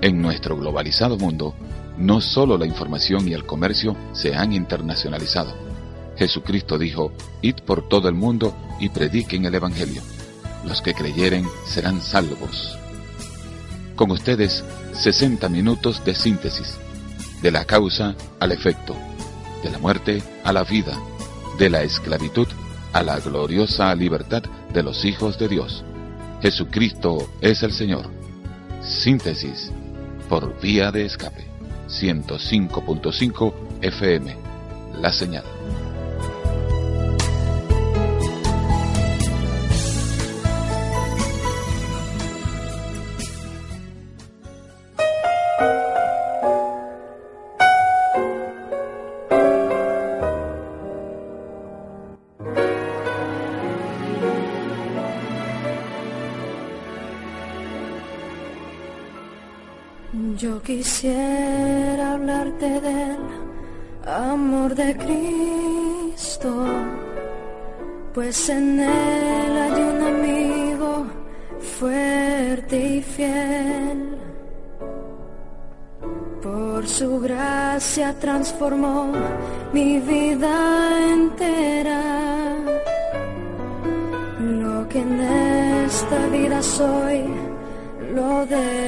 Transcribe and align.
En 0.00 0.22
nuestro 0.22 0.56
globalizado 0.56 1.18
mundo, 1.18 1.54
no 1.96 2.20
solo 2.20 2.56
la 2.56 2.66
información 2.66 3.26
y 3.26 3.32
el 3.32 3.44
comercio 3.44 3.96
se 4.12 4.34
han 4.34 4.52
internacionalizado. 4.52 5.52
Jesucristo 6.16 6.78
dijo, 6.78 7.12
Id 7.42 7.56
por 7.66 7.88
todo 7.88 8.08
el 8.08 8.14
mundo 8.14 8.56
y 8.78 8.90
prediquen 8.90 9.44
el 9.44 9.56
Evangelio. 9.56 10.00
Los 10.64 10.82
que 10.82 10.94
creyeren 10.94 11.46
serán 11.66 12.00
salvos. 12.00 12.78
Con 13.96 14.12
ustedes, 14.12 14.64
60 14.92 15.48
minutos 15.48 16.04
de 16.04 16.14
síntesis, 16.14 16.78
de 17.42 17.50
la 17.50 17.64
causa 17.64 18.14
al 18.38 18.52
efecto, 18.52 18.94
de 19.64 19.70
la 19.70 19.78
muerte 19.78 20.22
a 20.44 20.52
la 20.52 20.62
vida, 20.62 20.96
de 21.58 21.70
la 21.70 21.82
esclavitud 21.82 22.46
a 22.92 23.02
la 23.02 23.18
gloriosa 23.18 23.92
libertad 23.96 24.44
de 24.72 24.82
los 24.84 25.04
hijos 25.04 25.38
de 25.40 25.48
Dios. 25.48 25.84
Jesucristo 26.40 27.28
es 27.40 27.64
el 27.64 27.72
Señor. 27.72 28.08
Síntesis 28.80 29.72
por 30.28 30.60
vía 30.60 30.90
de 30.92 31.04
escape. 31.04 31.46
105.5 31.88 33.54
FM. 33.82 34.36
La 35.00 35.12
señal. 35.12 35.44
Transformó 78.58 79.12
mi 79.72 80.00
vida 80.00 81.12
entera. 81.12 82.02
Lo 84.40 84.88
que 84.88 84.98
en 84.98 85.20
esta 85.86 86.26
vida 86.26 86.62
soy, 86.62 87.24
lo 88.14 88.46
debo 88.46 88.87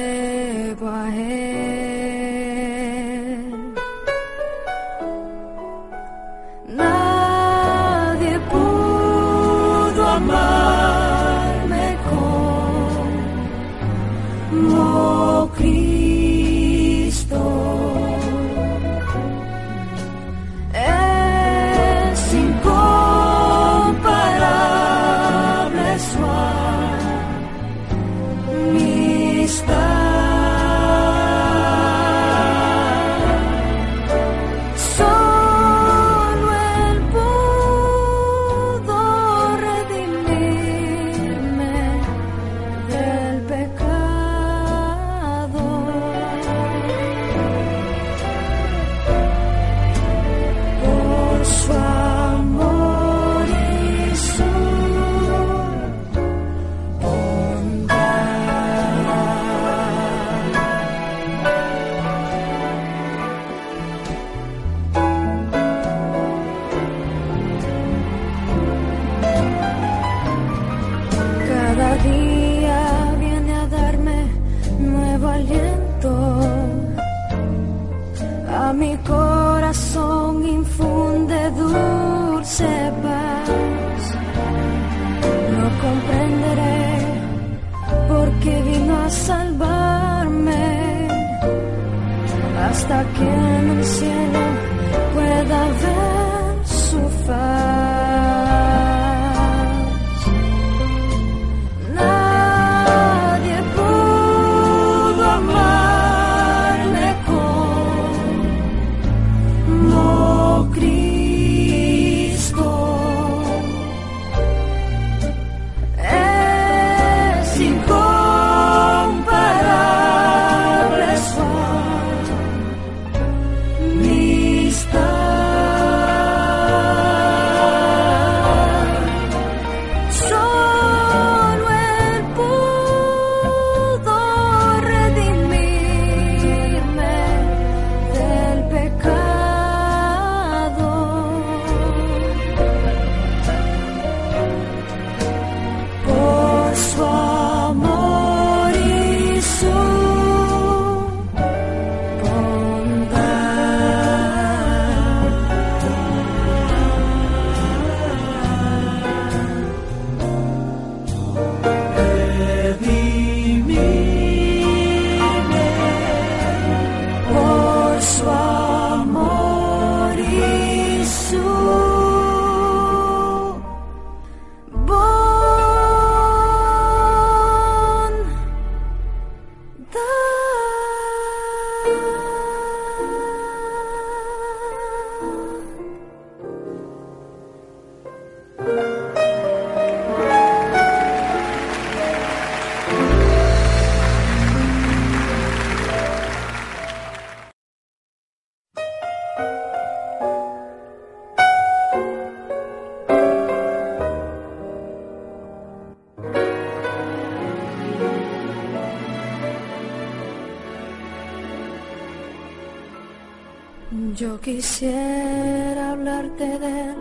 quisiera 214.41 215.91
hablarte 215.91 216.59
del 216.59 216.95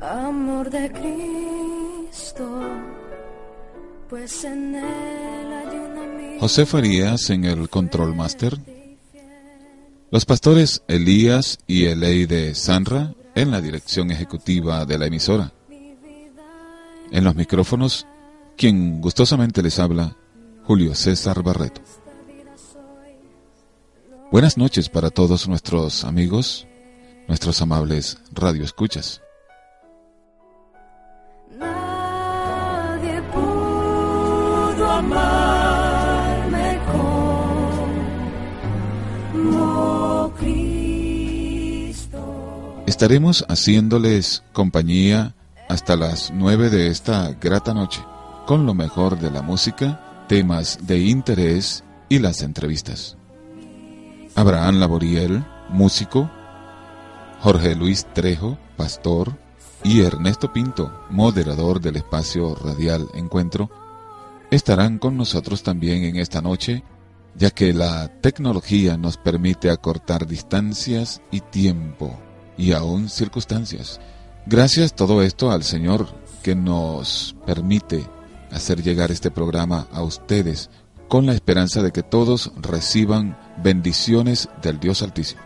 amor 0.00 0.70
de 0.70 0.90
Cristo, 0.92 2.60
pues 4.08 4.44
en 4.44 4.74
él 4.74 5.52
hay 5.52 5.78
una 5.78 6.40
José 6.40 6.66
Farías 6.66 7.30
en 7.30 7.44
el 7.44 7.68
Control 7.68 8.14
Master. 8.14 8.58
Los 10.10 10.24
pastores 10.24 10.82
Elías 10.88 11.58
y 11.66 11.82
de 11.82 12.54
Sanra 12.54 13.14
en 13.34 13.50
la 13.50 13.60
dirección 13.60 14.10
ejecutiva 14.10 14.84
de 14.86 14.98
la 14.98 15.06
emisora. 15.06 15.52
En 17.10 17.24
los 17.24 17.34
micrófonos, 17.34 18.06
quien 18.56 19.00
gustosamente 19.00 19.62
les 19.62 19.78
habla, 19.78 20.16
Julio 20.64 20.94
César 20.94 21.42
Barreto. 21.42 21.80
Buenas 24.30 24.58
noches 24.58 24.90
para 24.90 25.08
todos 25.08 25.48
nuestros 25.48 26.04
amigos, 26.04 26.66
nuestros 27.28 27.62
amables 27.62 28.18
radioescuchas. 28.30 29.22
Nadie 31.58 33.22
pudo 33.32 34.90
amarme 34.90 36.78
como 39.32 40.34
Cristo. 40.38 42.18
Estaremos 42.86 43.46
haciéndoles 43.48 44.42
compañía 44.52 45.34
hasta 45.70 45.96
las 45.96 46.30
nueve 46.34 46.68
de 46.68 46.88
esta 46.88 47.32
grata 47.40 47.72
noche, 47.72 48.04
con 48.46 48.66
lo 48.66 48.74
mejor 48.74 49.18
de 49.18 49.30
la 49.30 49.40
música, 49.40 50.26
temas 50.28 50.86
de 50.86 50.98
interés 50.98 51.82
y 52.10 52.18
las 52.18 52.42
entrevistas. 52.42 53.17
Abraham 54.34 54.78
Laboriel, 54.78 55.44
músico, 55.68 56.30
Jorge 57.40 57.74
Luis 57.74 58.06
Trejo, 58.14 58.58
pastor, 58.76 59.36
y 59.84 60.00
Ernesto 60.00 60.52
Pinto, 60.52 60.92
moderador 61.10 61.80
del 61.80 61.96
espacio 61.96 62.54
radial 62.54 63.08
Encuentro, 63.14 63.70
estarán 64.50 64.98
con 64.98 65.16
nosotros 65.16 65.62
también 65.62 66.04
en 66.04 66.16
esta 66.16 66.40
noche, 66.40 66.82
ya 67.34 67.50
que 67.50 67.72
la 67.72 68.08
tecnología 68.20 68.96
nos 68.96 69.16
permite 69.16 69.70
acortar 69.70 70.26
distancias 70.26 71.22
y 71.30 71.40
tiempo, 71.40 72.18
y 72.56 72.72
aún 72.72 73.08
circunstancias. 73.08 74.00
Gracias 74.46 74.94
todo 74.94 75.22
esto 75.22 75.50
al 75.50 75.62
Señor 75.62 76.08
que 76.42 76.54
nos 76.54 77.36
permite 77.46 78.04
hacer 78.50 78.82
llegar 78.82 79.10
este 79.10 79.30
programa 79.30 79.86
a 79.92 80.02
ustedes 80.02 80.70
con 81.08 81.26
la 81.26 81.32
esperanza 81.32 81.82
de 81.82 81.90
que 81.90 82.02
todos 82.02 82.52
reciban 82.56 83.38
bendiciones 83.62 84.48
del 84.62 84.78
Dios 84.78 85.02
Altísimo. 85.02 85.42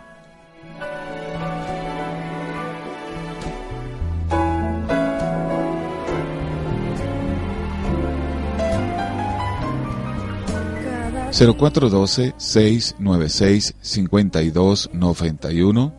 ...0412 11.32 12.34
696 12.36 13.74
5291 13.80 15.94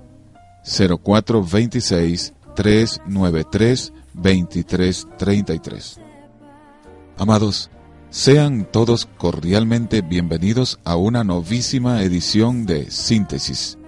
0426 0.63 2.33
393 2.56 3.94
2333 4.13 6.00
Amados, 7.18 7.71
sean 8.13 8.68
todos 8.71 9.07
cordialmente 9.18 10.01
bienvenidos 10.04 10.80
a 10.83 10.95
una 10.95 11.24
novísima 11.24 12.04
edición 12.04 12.68
de 12.68 12.92
Síntesis, 12.92 13.80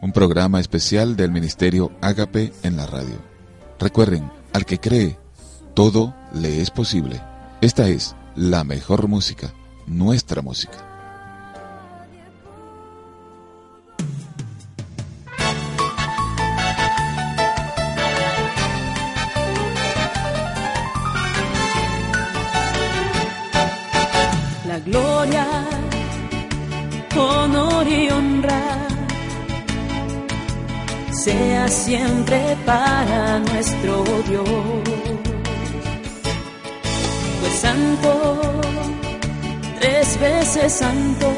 un 0.00 0.12
programa 0.12 0.60
especial 0.60 1.14
del 1.14 1.30
Ministerio 1.30 1.92
Ágape 2.00 2.54
en 2.62 2.78
la 2.78 2.86
radio. 2.86 3.18
Recuerden, 3.78 4.32
al 4.54 4.64
que 4.64 4.78
cree, 4.80 5.18
todo 5.74 6.14
le 6.32 6.62
es 6.62 6.70
posible. 6.70 7.20
Esta 7.60 7.86
es 7.86 8.16
la 8.34 8.64
mejor 8.64 9.08
música, 9.08 9.52
nuestra 9.86 10.40
música. 10.40 10.83
Sea 31.24 31.66
siempre 31.68 32.54
para 32.66 33.38
nuestro 33.38 34.04
Dios. 34.28 34.44
Pues 37.40 37.54
santo, 37.54 38.40
tres 39.80 40.20
veces 40.20 40.72
santo, 40.74 41.28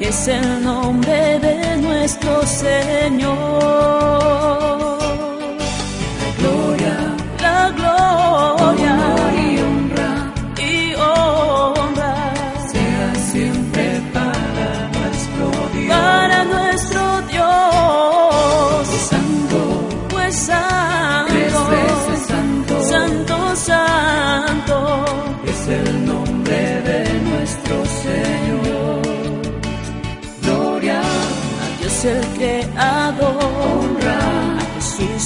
es 0.00 0.28
el 0.28 0.64
nombre 0.64 1.38
de 1.40 1.76
nuestro 1.76 2.46
Señor. 2.46 3.98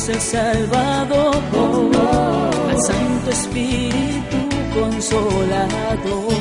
Jesús 0.03 0.09
el 0.09 0.21
Salvador, 0.21 1.37
al 2.71 2.83
Santo 2.83 3.31
Espíritu 3.31 4.37
Consolador. 4.75 6.33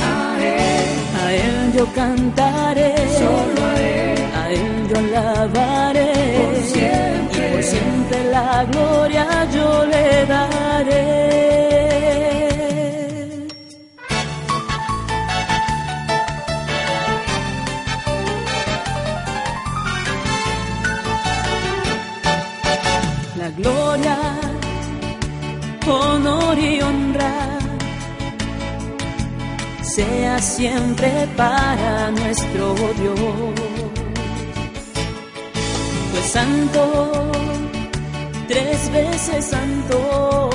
A 0.00 0.36
Él, 0.38 0.98
a 1.24 1.32
Él 1.32 1.72
yo 1.74 1.86
cantaré, 1.94 2.94
solo 3.18 3.66
a 3.66 3.80
Él, 3.80 4.18
a 4.34 4.50
Él 4.50 4.88
yo 4.90 4.98
alabaré, 4.98 6.12
por 6.36 6.62
siempre, 6.64 7.48
y 7.48 7.52
por 7.52 7.62
siempre 7.62 8.24
la 8.30 8.64
gloria 8.64 9.48
yo 9.54 9.84
le 9.86 10.26
daré. 10.26 11.31
Sea 29.94 30.38
siempre 30.38 31.10
para 31.36 32.10
nuestro 32.12 32.74
Dios. 33.00 33.18
Pues 36.10 36.24
santo, 36.32 37.32
tres 38.48 38.92
veces 38.92 39.44
santo, 39.44 40.50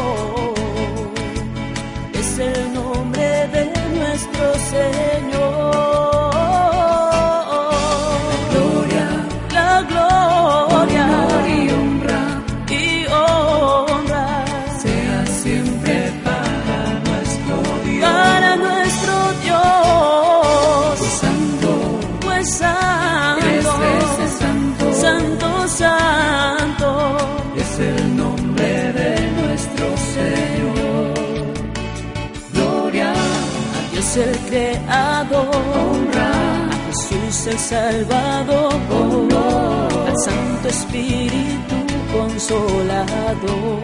el 34.22 34.38
Creador, 34.50 35.48
honra 35.76 36.32
a 36.70 36.78
Jesús 36.88 37.48
el 37.48 37.60
Salvador, 37.60 38.74
honor 38.92 40.08
al 40.08 40.18
Santo 40.18 40.68
Espíritu 40.70 41.76
Consolador. 42.12 43.82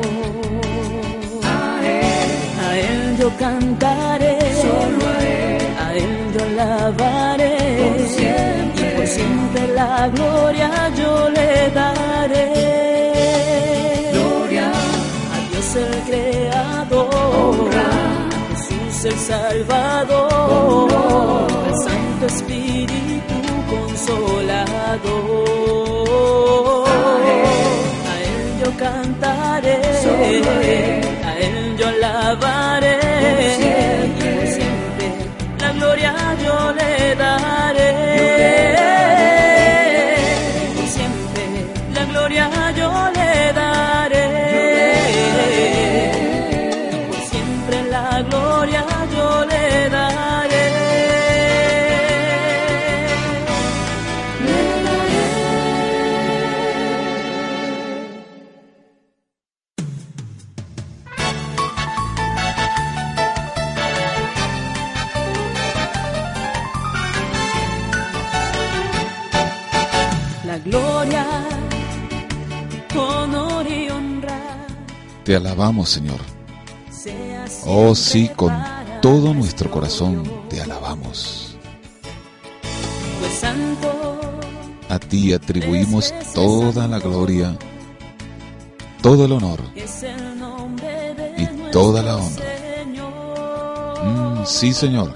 A 1.43 1.81
Él, 1.85 2.05
a 2.65 2.77
Él 2.77 3.17
yo 3.19 3.29
cantaré, 3.37 4.39
solo 4.61 5.05
a 5.07 5.23
Él, 5.23 5.61
a 5.79 5.93
Él 5.93 6.15
yo 6.33 6.43
alabaré, 6.45 7.55
por 7.77 8.07
siempre. 8.07 9.07
Siempre 9.07 9.67
la 9.75 10.07
gloria 10.07 10.89
yo 10.97 11.29
le 11.29 11.69
daré. 11.71 12.47
Gloria. 14.13 14.71
A 15.33 15.37
Dios 15.51 15.75
el 15.75 15.95
Creador, 16.07 17.02
El 19.05 19.19
Salvador, 19.19 20.87
Señor. 75.85 76.19
Oh 77.65 77.95
sí, 77.95 78.29
con 78.35 78.53
todo 79.01 79.33
nuestro 79.33 79.69
corazón 79.69 80.23
te 80.49 80.61
alabamos. 80.61 81.57
A 84.89 84.99
ti 84.99 85.33
atribuimos 85.33 86.13
toda 86.33 86.87
la 86.87 86.99
gloria, 86.99 87.57
todo 89.01 89.25
el 89.25 89.31
honor 89.31 89.59
y 91.37 91.45
toda 91.71 92.03
la 92.03 92.17
honra. 92.17 92.45
Mm, 94.03 94.45
sí, 94.45 94.73
Señor. 94.73 95.13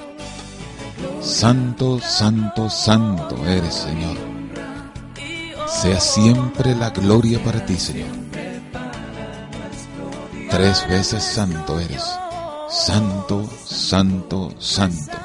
Santo, 1.22 2.00
santo, 2.00 2.70
santo 2.70 3.36
eres, 3.46 3.74
Señor. 3.74 4.18
Sea 5.68 6.00
siempre 6.00 6.74
la 6.74 6.90
gloria 6.90 7.44
para 7.44 7.66
ti, 7.66 7.78
Señor. 7.78 8.27
Tres 10.50 10.88
veces 10.88 11.24
santo 11.24 11.80
eres. 11.80 12.04
Santo, 12.70 13.50
santo, 13.66 14.52
santo. 14.60 15.18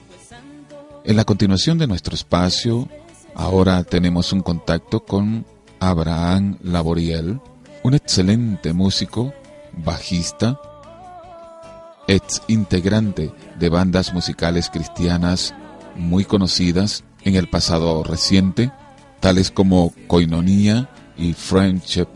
En 1.05 1.17
la 1.17 1.25
continuación 1.25 1.79
de 1.79 1.87
nuestro 1.87 2.15
espacio, 2.15 2.89
ahora 3.35 3.85
tenemos 3.85 4.33
un 4.33 4.41
contacto 4.41 5.05
con 5.05 5.45
Abraham 5.81 6.57
Laboriel, 6.63 7.41
un 7.85 7.95
excelente 7.95 8.73
músico, 8.73 9.35
bajista, 9.73 10.59
ex 12.09 12.43
integrante 12.49 13.33
de 13.59 13.69
bandas 13.69 14.15
musicales 14.15 14.71
cristianas 14.71 15.55
muy 15.95 16.25
conocidas 16.25 17.05
en 17.23 17.37
el 17.37 17.49
pasado 17.49 18.03
reciente, 18.03 18.73
tales 19.21 19.51
como 19.51 19.93
Koinonia 20.07 20.89
y 21.17 21.35
Friendship 21.35 22.09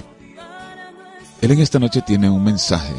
él 1.43 1.51
en 1.51 1.59
esta 1.59 1.81
noche 1.81 2.03
tiene 2.03 2.31
un 2.31 2.45
mensaje 2.45 2.95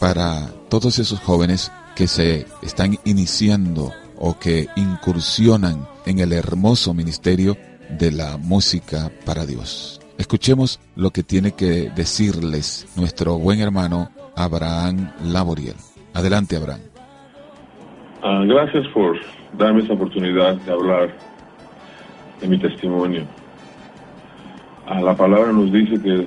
para 0.00 0.48
todos 0.70 0.98
esos 0.98 1.20
jóvenes 1.20 1.70
que 1.94 2.06
se 2.06 2.46
están 2.62 2.96
iniciando 3.04 3.92
o 4.18 4.38
que 4.38 4.66
incursionan 4.76 5.86
en 6.06 6.18
el 6.18 6.32
hermoso 6.32 6.94
ministerio 6.94 7.54
de 7.90 8.10
la 8.10 8.38
música 8.38 9.10
para 9.26 9.44
Dios. 9.44 10.00
Escuchemos 10.16 10.80
lo 10.96 11.10
que 11.10 11.22
tiene 11.22 11.52
que 11.52 11.90
decirles 11.94 12.86
nuestro 12.96 13.38
buen 13.38 13.60
hermano 13.60 14.10
Abraham 14.36 15.12
Laboriel. 15.26 15.76
Adelante, 16.14 16.56
Abraham. 16.56 16.80
Ah, 18.22 18.42
gracias 18.46 18.86
por 18.94 19.18
darme 19.58 19.82
esta 19.82 19.92
oportunidad 19.92 20.54
de 20.54 20.72
hablar 20.72 21.14
de 22.40 22.48
mi 22.48 22.58
testimonio. 22.58 23.26
Ah, 24.86 25.02
la 25.02 25.14
palabra 25.14 25.52
nos 25.52 25.70
dice 25.70 26.00
que 26.00 26.26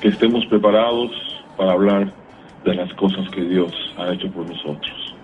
que 0.00 0.08
estemos 0.08 0.44
preparados 0.46 1.10
para 1.56 1.72
hablar 1.72 2.12
de 2.64 2.74
las 2.74 2.92
cosas 2.94 3.28
que 3.30 3.42
Dios 3.42 3.72
ha 3.96 4.12
hecho 4.12 4.30
por 4.30 4.48
nosotros. 4.48 5.14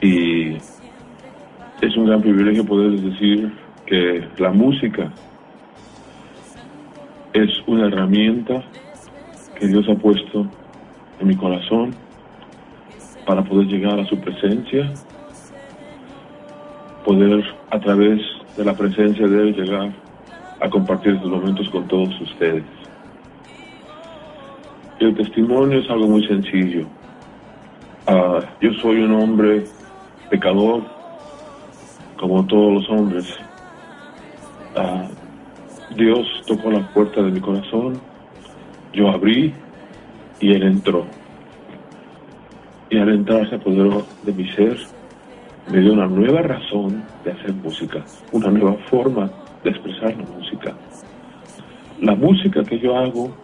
Y 0.00 0.54
es 0.54 1.96
un 1.96 2.06
gran 2.06 2.20
privilegio 2.20 2.64
poder 2.64 3.00
decir 3.00 3.52
que 3.86 4.26
la 4.38 4.50
música 4.50 5.12
es 7.32 7.50
una 7.66 7.86
herramienta 7.86 8.62
que 9.58 9.66
Dios 9.66 9.86
ha 9.88 9.94
puesto 9.94 10.46
en 11.20 11.28
mi 11.28 11.36
corazón 11.36 11.94
para 13.26 13.42
poder 13.42 13.68
llegar 13.68 13.98
a 14.00 14.06
su 14.06 14.18
presencia, 14.18 14.92
poder 17.04 17.44
a 17.70 17.78
través 17.80 18.20
de 18.56 18.64
la 18.64 18.76
presencia 18.76 19.26
de 19.26 19.42
Él 19.42 19.54
llegar 19.54 19.92
a 20.60 20.68
compartir 20.68 21.14
estos 21.14 21.30
momentos 21.30 21.68
con 21.70 21.86
todos 21.88 22.20
ustedes. 22.20 22.81
El 25.02 25.16
testimonio 25.16 25.80
es 25.80 25.90
algo 25.90 26.06
muy 26.06 26.24
sencillo. 26.28 26.86
Ah, 28.06 28.38
yo 28.60 28.72
soy 28.74 29.02
un 29.02 29.12
hombre 29.14 29.64
pecador, 30.30 30.84
como 32.16 32.46
todos 32.46 32.74
los 32.74 32.88
hombres. 32.88 33.36
Ah, 34.76 35.08
Dios 35.96 36.24
tocó 36.46 36.70
la 36.70 36.86
puerta 36.94 37.20
de 37.20 37.32
mi 37.32 37.40
corazón, 37.40 38.00
yo 38.92 39.08
abrí 39.08 39.52
y 40.38 40.52
Él 40.52 40.62
entró. 40.62 41.04
Y 42.88 42.96
al 42.96 43.08
entrar 43.08 43.50
se 43.50 43.56
apoderó 43.56 44.06
de 44.22 44.32
mi 44.32 44.48
ser, 44.50 44.78
me 45.68 45.80
dio 45.80 45.94
una 45.94 46.06
nueva 46.06 46.42
razón 46.42 47.02
de 47.24 47.32
hacer 47.32 47.52
música, 47.54 48.04
una 48.30 48.52
nueva 48.52 48.74
forma 48.88 49.28
de 49.64 49.70
expresar 49.70 50.16
la 50.16 50.38
música. 50.38 50.76
La 52.00 52.14
música 52.14 52.62
que 52.62 52.78
yo 52.78 52.96
hago 52.96 53.34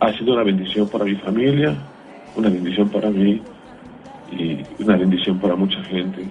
ha 0.00 0.12
sido 0.12 0.34
una 0.34 0.42
bendición 0.42 0.88
para 0.88 1.04
mi 1.04 1.14
familia, 1.16 1.76
una 2.36 2.48
bendición 2.48 2.88
para 2.88 3.10
mí 3.10 3.40
y 4.30 4.60
una 4.82 4.96
bendición 4.96 5.38
para 5.38 5.56
mucha 5.56 5.82
gente 5.84 6.26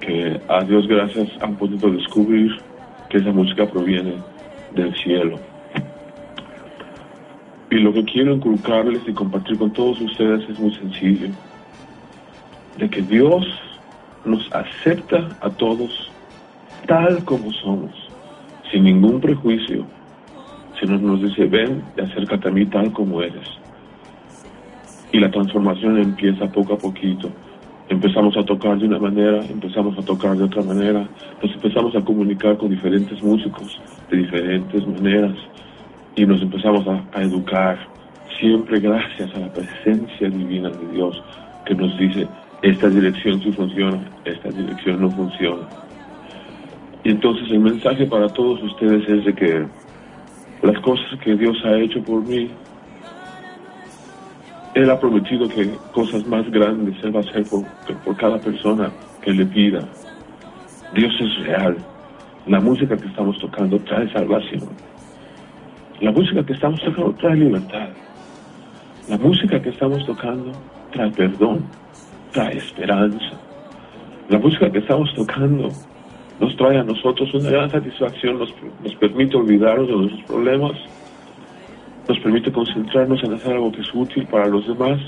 que 0.00 0.40
a 0.48 0.62
Dios 0.64 0.86
gracias 0.86 1.28
han 1.40 1.56
podido 1.56 1.90
descubrir 1.90 2.50
que 3.08 3.18
esa 3.18 3.32
música 3.32 3.66
proviene 3.66 4.14
del 4.74 4.94
cielo. 4.96 5.38
Y 7.70 7.76
lo 7.76 7.92
que 7.92 8.04
quiero 8.04 8.34
inculcarles 8.34 9.02
y 9.06 9.12
compartir 9.12 9.58
con 9.58 9.72
todos 9.72 10.00
ustedes 10.00 10.48
es 10.48 10.58
muy 10.58 10.74
sencillo, 10.74 11.28
de 12.78 12.88
que 12.88 13.02
Dios 13.02 13.46
nos 14.24 14.52
acepta 14.52 15.28
a 15.40 15.50
todos 15.50 16.10
tal 16.86 17.24
como 17.24 17.52
somos, 17.52 17.92
sin 18.70 18.84
ningún 18.84 19.20
prejuicio, 19.20 19.86
sino 20.80 20.98
nos 20.98 21.22
dice, 21.22 21.46
ven 21.46 21.82
y 21.96 22.00
acércate 22.00 22.48
a 22.48 22.50
mí 22.50 22.66
tal 22.66 22.92
como 22.92 23.22
eres. 23.22 23.48
Y 25.12 25.20
la 25.20 25.30
transformación 25.30 25.98
empieza 25.98 26.50
poco 26.50 26.74
a 26.74 26.78
poquito. 26.78 27.30
Empezamos 27.88 28.36
a 28.36 28.44
tocar 28.44 28.78
de 28.78 28.86
una 28.86 28.98
manera, 28.98 29.44
empezamos 29.44 29.96
a 29.98 30.02
tocar 30.02 30.36
de 30.36 30.44
otra 30.44 30.62
manera, 30.62 31.06
nos 31.42 31.52
empezamos 31.52 31.94
a 31.94 32.00
comunicar 32.00 32.56
con 32.56 32.70
diferentes 32.70 33.22
músicos 33.22 33.80
de 34.10 34.16
diferentes 34.16 34.86
maneras 34.86 35.36
y 36.16 36.24
nos 36.24 36.40
empezamos 36.40 36.86
a 36.86 37.22
educar, 37.22 37.78
siempre 38.40 38.80
gracias 38.80 39.34
a 39.34 39.40
la 39.40 39.52
presencia 39.52 40.28
divina 40.28 40.70
de 40.70 40.92
Dios 40.92 41.22
que 41.66 41.74
nos 41.74 41.96
dice, 41.98 42.26
esta 42.62 42.88
dirección 42.88 43.40
sí 43.42 43.52
funciona, 43.52 43.98
esta 44.24 44.48
dirección 44.48 45.02
no 45.02 45.10
funciona. 45.10 45.68
Y 47.04 47.10
entonces 47.10 47.50
el 47.50 47.60
mensaje 47.60 48.06
para 48.06 48.28
todos 48.28 48.62
ustedes 48.62 49.06
es 49.08 49.24
de 49.26 49.34
que 49.34 49.66
las 50.64 50.80
cosas 50.80 51.18
que 51.22 51.36
Dios 51.36 51.56
ha 51.64 51.76
hecho 51.76 52.02
por 52.02 52.22
mí, 52.22 52.50
Él 54.74 54.90
ha 54.90 54.98
prometido 54.98 55.46
que 55.46 55.70
cosas 55.92 56.26
más 56.26 56.50
grandes 56.50 56.96
Él 57.04 57.14
va 57.14 57.20
a 57.20 57.22
hacer 57.22 57.44
por, 57.44 57.64
por 58.02 58.16
cada 58.16 58.38
persona 58.38 58.90
que 59.20 59.32
le 59.32 59.44
pida. 59.44 59.80
Dios 60.94 61.12
es 61.20 61.46
real. 61.46 61.76
La 62.46 62.60
música 62.60 62.96
que 62.96 63.06
estamos 63.06 63.38
tocando 63.38 63.78
trae 63.80 64.10
salvación. 64.10 64.62
La 66.00 66.12
música 66.12 66.42
que 66.44 66.54
estamos 66.54 66.80
tocando 66.80 67.12
trae 67.12 67.36
libertad. 67.36 67.88
La 69.08 69.18
música 69.18 69.60
que 69.60 69.68
estamos 69.68 70.04
tocando 70.06 70.50
trae 70.92 71.10
perdón, 71.10 71.62
trae 72.32 72.56
esperanza. 72.56 73.32
La 74.30 74.38
música 74.38 74.70
que 74.72 74.78
estamos 74.78 75.12
tocando 75.14 75.68
nos 76.40 76.56
trae 76.56 76.78
a 76.78 76.82
nosotros 76.82 77.32
una 77.34 77.50
gran 77.50 77.70
satisfacción, 77.70 78.38
nos, 78.38 78.52
nos 78.82 78.94
permite 78.96 79.36
olvidarnos 79.36 79.88
de 79.88 79.94
nuestros 79.94 80.22
problemas, 80.24 80.72
nos 82.08 82.18
permite 82.18 82.52
concentrarnos 82.52 83.22
en 83.24 83.34
hacer 83.34 83.52
algo 83.52 83.72
que 83.72 83.80
es 83.80 83.94
útil 83.94 84.26
para 84.26 84.46
los 84.46 84.66
demás, 84.66 85.00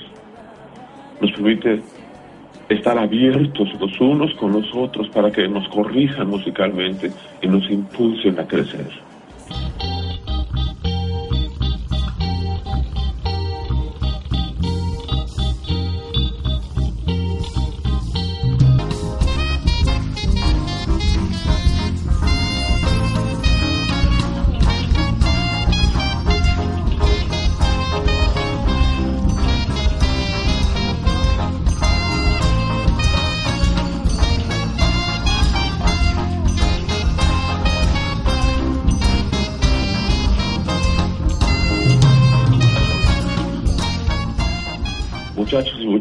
nos 1.20 1.32
permite 1.32 1.82
estar 2.68 2.98
abiertos 2.98 3.68
los 3.80 4.00
unos 4.00 4.34
con 4.34 4.52
los 4.52 4.66
otros 4.74 5.08
para 5.10 5.30
que 5.30 5.46
nos 5.48 5.68
corrijan 5.68 6.28
musicalmente 6.28 7.12
y 7.42 7.46
nos 7.46 7.68
impulsen 7.70 8.38
a 8.38 8.46
crecer. 8.46 9.05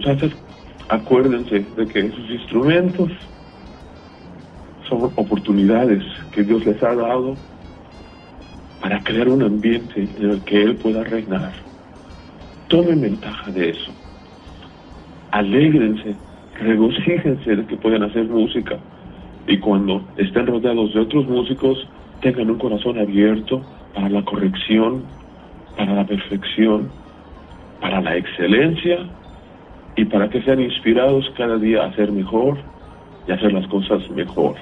Muchachas, 0.06 0.32
acuérdense 0.90 1.66
de 1.76 1.88
que 1.88 2.12
sus 2.12 2.30
instrumentos 2.30 3.12
son 4.88 5.04
oportunidades 5.16 6.04
que 6.32 6.44
Dios 6.44 6.64
les 6.66 6.82
ha 6.84 6.94
dado 6.94 7.36
para 8.82 9.00
crear 9.04 9.30
un 9.30 9.42
ambiente 9.42 10.08
en 10.20 10.30
el 10.30 10.42
que 10.44 10.62
Él 10.62 10.76
pueda 10.76 11.04
reinar. 11.04 11.52
Tomen 12.68 13.02
ventaja 13.02 13.52
de 13.52 13.70
eso. 13.72 13.92
Alégrense, 15.32 16.16
regocíjense 16.60 17.56
de 17.56 17.66
que 17.66 17.76
pueden 17.78 18.04
hacer 18.04 18.26
música 18.26 18.78
y 19.48 19.58
cuando 19.58 20.04
estén 20.18 20.46
rodeados 20.46 20.94
de 20.94 21.00
otros 21.00 21.28
músicos 21.28 21.88
tengan 22.22 22.52
un 22.52 22.60
corazón 22.60 23.00
abierto 23.00 23.64
para 23.96 24.10
la 24.10 24.24
corrección, 24.24 25.04
para 25.76 25.96
la 25.96 26.06
perfección, 26.06 26.90
para 27.82 28.02
la 28.02 28.18
excelencia 28.18 29.00
y 29.96 30.06
para 30.06 30.30
que 30.30 30.42
sean 30.44 30.60
inspirados 30.62 31.32
cada 31.38 31.58
día 31.58 31.86
a 31.86 31.94
ser 31.94 32.12
mejor 32.12 32.58
y 33.28 33.32
hacer 33.32 33.54
las 33.54 33.68
cosas 33.68 34.10
mejor. 34.12 34.56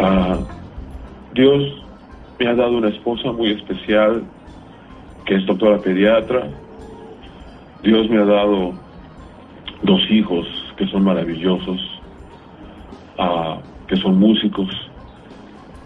Ah, 0.00 0.38
Dios 1.34 1.84
me 2.38 2.46
ha 2.46 2.54
dado 2.54 2.78
una 2.78 2.88
esposa 2.88 3.32
muy 3.32 3.50
especial 3.50 4.22
que 5.26 5.34
es 5.34 5.44
doctora 5.44 5.78
pediatra, 5.78 6.48
Dios 7.82 8.10
me 8.10 8.18
ha 8.18 8.24
dado 8.24 8.74
dos 9.82 10.00
hijos 10.10 10.46
que 10.76 10.86
son 10.88 11.04
maravillosos, 11.04 11.80
uh, 13.18 13.60
que 13.86 13.96
son 13.96 14.18
músicos, 14.18 14.68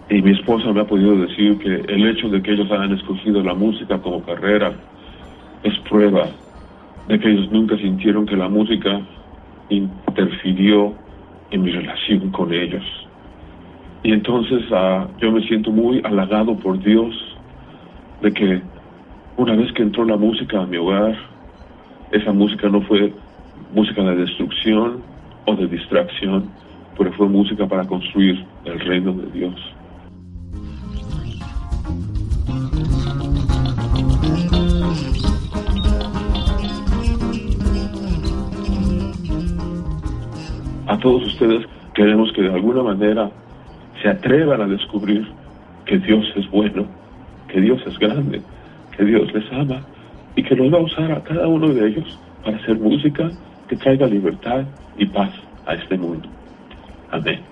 y 0.09 0.21
mi 0.21 0.33
esposa 0.33 0.73
me 0.73 0.81
ha 0.81 0.87
podido 0.87 1.17
decir 1.17 1.59
que 1.59 1.93
el 1.93 2.07
hecho 2.07 2.29
de 2.29 2.43
que 2.43 2.53
ellos 2.53 2.71
hayan 2.71 2.93
escogido 2.93 3.43
la 3.43 3.55
música 3.55 3.99
como 3.99 4.23
carrera 4.23 4.73
es 5.63 5.79
prueba 5.89 6.29
de 7.09 7.19
que 7.19 7.31
ellos 7.31 7.51
nunca 7.51 7.77
sintieron 7.77 8.27
que 8.27 8.37
la 8.37 8.49
música 8.49 9.01
interfirió 9.71 10.95
en 11.51 11.63
mi 11.63 11.71
relación 11.71 12.31
con 12.31 12.53
ellos. 12.53 12.85
Y 14.03 14.13
entonces 14.13 14.63
uh, 14.71 15.07
yo 15.19 15.31
me 15.31 15.47
siento 15.47 15.71
muy 15.71 16.01
halagado 16.05 16.57
por 16.57 16.79
Dios 16.83 17.15
de 18.21 18.33
que 18.33 18.63
una 19.37 19.55
vez 19.57 19.73
que 19.73 19.83
entró 19.83 20.05
la 20.05 20.17
música 20.17 20.61
a 20.61 20.67
mi 20.67 20.77
hogar, 20.77 21.17
esa 22.13 22.33
música 22.33 22.69
no 22.69 22.83
fue 22.83 23.13
música 23.75 24.03
de 24.03 24.17
destrucción 24.17 25.03
o 25.47 25.57
de 25.57 25.67
distracción, 25.67 26.51
pero 26.97 27.13
fue 27.15 27.27
música 27.27 27.67
para 27.67 27.87
construir 27.87 28.45
el 28.65 28.79
reino 28.81 29.13
de 29.15 29.31
Dios. 29.31 29.55
A 40.87 40.99
todos 40.99 41.27
ustedes 41.27 41.67
queremos 41.95 42.31
que 42.33 42.43
de 42.43 42.53
alguna 42.53 42.83
manera 42.83 43.31
se 44.03 44.09
atrevan 44.09 44.61
a 44.61 44.67
descubrir 44.67 45.27
que 45.87 45.99
Dios 45.99 46.25
es 46.37 46.49
bueno, 46.51 46.87
que 47.49 47.61
Dios 47.61 47.81
es 47.87 47.99
grande, 47.99 48.43
que 48.97 49.05
Dios 49.05 49.33
les 49.33 49.51
ama 49.53 49.81
y 50.37 50.43
que 50.43 50.57
nos 50.57 50.73
va 50.73 50.79
a 50.79 50.83
usar 50.83 51.13
a 51.13 51.23
cada 51.23 51.47
uno 51.47 51.73
de 51.73 51.89
ellos 51.89 52.19
para 52.45 52.57
hacer 52.57 52.79
música 52.79 53.31
que 53.69 53.77
traiga 53.77 54.07
libertad 54.07 54.65
y 54.97 55.07
paz 55.07 55.33
a 55.67 55.75
este 55.75 55.97
mundo. 55.97 56.29
Amén. 57.11 57.52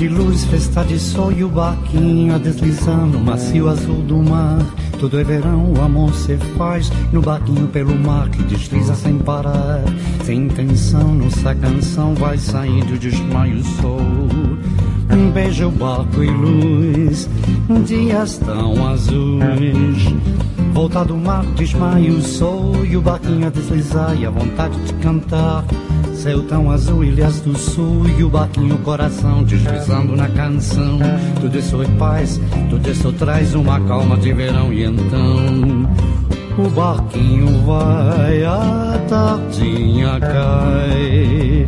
De 0.00 0.08
luz, 0.08 0.46
festa 0.46 0.82
de 0.82 0.98
sol 0.98 1.30
e 1.30 1.44
o 1.44 1.48
barquinho 1.50 2.34
a 2.34 2.38
deslizar 2.38 3.04
no 3.04 3.20
macio 3.20 3.68
azul 3.68 4.00
do 4.00 4.16
mar. 4.16 4.64
Tudo 4.98 5.20
é 5.20 5.24
verão, 5.24 5.74
o 5.74 5.82
amor 5.82 6.14
se 6.14 6.38
faz 6.56 6.90
no 7.12 7.20
barquinho 7.20 7.68
pelo 7.68 7.94
mar 7.96 8.30
que 8.30 8.42
desliza 8.44 8.94
sem 8.94 9.18
parar. 9.18 9.84
Sem 10.24 10.46
intenção, 10.46 11.14
nossa 11.16 11.54
canção 11.54 12.14
vai 12.14 12.38
sair 12.38 12.82
do 12.84 12.98
desmaio 12.98 13.62
sol. 13.62 14.00
Um 15.10 15.30
beijo, 15.32 15.68
barco 15.72 16.24
e 16.24 16.30
luz, 16.30 17.28
dias 17.84 18.38
tão 18.38 18.88
azuis. 18.88 20.14
Volta 20.72 21.04
do 21.04 21.16
mar, 21.18 21.44
desmaio 21.56 22.14
o 22.14 22.22
sol 22.22 22.86
e 22.86 22.96
o 22.96 23.02
barquinho 23.02 23.46
a 23.46 23.50
deslizar 23.50 24.16
e 24.18 24.24
a 24.24 24.30
vontade 24.30 24.82
de 24.82 24.94
cantar. 24.94 25.62
Céu 26.20 26.42
tão 26.42 26.70
azul, 26.70 27.02
ilhas 27.02 27.40
do 27.40 27.56
sul 27.58 28.02
e 28.18 28.22
o 28.22 28.28
barquinho 28.28 28.76
coração 28.80 29.42
deslizando 29.42 30.14
na 30.14 30.28
canção. 30.28 30.98
Tudo 31.40 31.58
isso 31.58 31.80
é 31.80 31.86
paz, 31.96 32.38
tudo 32.68 32.90
isso 32.90 33.10
traz 33.14 33.54
uma 33.54 33.80
calma 33.80 34.18
de 34.18 34.30
verão 34.30 34.70
e 34.70 34.84
então 34.84 35.88
o 36.58 36.68
barquinho 36.68 37.62
vai, 37.64 38.44
a 38.44 39.02
tardinha 39.08 40.20
cai. 40.20 41.66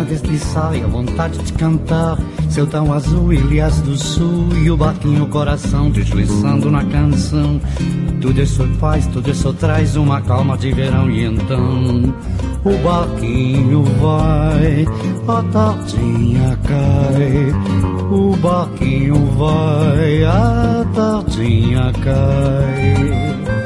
A 0.00 0.04
deslizar 0.04 0.74
e 0.74 0.82
a 0.82 0.86
vontade 0.86 1.38
de 1.38 1.52
cantar. 1.52 2.18
Seu 2.48 2.66
tão 2.66 2.92
azul, 2.92 3.32
ilhas 3.32 3.80
do 3.80 3.96
sul 3.96 4.48
e 4.62 4.70
o 4.70 4.76
barquinho 4.76 5.26
coração 5.28 5.90
deslizando 5.90 6.70
na 6.70 6.84
canção. 6.84 7.60
Tudo 8.20 8.40
isso 8.40 8.66
faz, 8.78 9.06
tudo 9.06 9.30
isso 9.30 9.52
traz 9.54 9.96
uma 9.96 10.20
calma 10.20 10.56
de 10.56 10.70
verão 10.72 11.10
e 11.10 11.24
então 11.24 12.14
o 12.64 12.78
barquinho 12.78 13.82
vai, 14.00 14.86
a 15.26 15.42
tardinha 15.52 16.58
cai. 16.62 17.52
O 18.10 18.36
barquinho 18.36 19.26
vai, 19.36 20.24
a 20.24 20.86
tardinha 20.94 21.92
cai. 22.04 23.61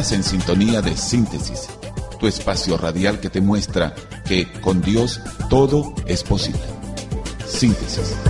En 0.00 0.24
sintonía 0.24 0.80
de 0.80 0.96
síntesis, 0.96 1.68
tu 2.18 2.26
espacio 2.26 2.78
radial 2.78 3.20
que 3.20 3.28
te 3.28 3.42
muestra 3.42 3.94
que 4.24 4.50
con 4.62 4.80
Dios 4.80 5.20
todo 5.50 5.94
es 6.06 6.24
posible. 6.24 6.62
Síntesis. 7.46 8.29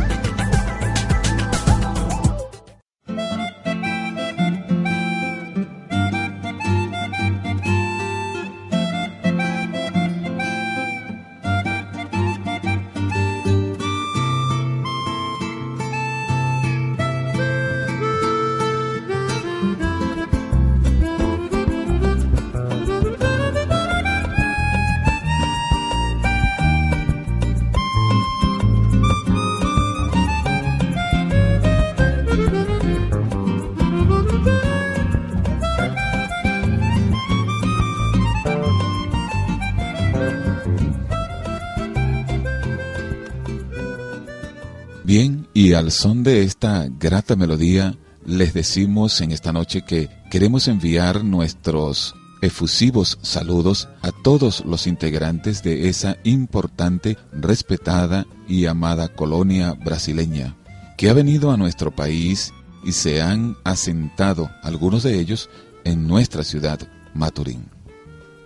Al 45.80 45.92
son 45.92 46.22
de 46.22 46.42
esta 46.42 46.88
grata 46.88 47.36
melodía, 47.36 47.96
les 48.26 48.52
decimos 48.52 49.22
en 49.22 49.32
esta 49.32 49.50
noche 49.50 49.80
que 49.80 50.10
queremos 50.30 50.68
enviar 50.68 51.24
nuestros 51.24 52.14
efusivos 52.42 53.18
saludos 53.22 53.88
a 54.02 54.12
todos 54.12 54.62
los 54.66 54.86
integrantes 54.86 55.62
de 55.62 55.88
esa 55.88 56.18
importante, 56.22 57.16
respetada 57.32 58.26
y 58.46 58.66
amada 58.66 59.08
colonia 59.08 59.72
brasileña, 59.72 60.54
que 60.98 61.08
ha 61.08 61.14
venido 61.14 61.50
a 61.50 61.56
nuestro 61.56 61.96
país 61.96 62.52
y 62.84 62.92
se 62.92 63.22
han 63.22 63.56
asentado, 63.64 64.50
algunos 64.62 65.02
de 65.02 65.18
ellos, 65.18 65.48
en 65.84 66.06
nuestra 66.06 66.44
ciudad, 66.44 66.78
Maturín. 67.14 67.70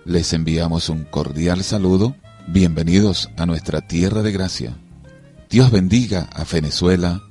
Les 0.05 0.33
enviamos 0.35 0.89
un 0.89 1.03
cordial 1.03 1.65
saludo, 1.65 2.15
bienvenidos 2.47 3.29
a 3.37 3.45
nuestra 3.45 3.81
tierra 3.81 4.23
de 4.23 4.31
gracia. 4.31 4.77
Dios 5.51 5.71
bendiga 5.71 6.29
a 6.33 6.45
Venezuela, 6.45 7.23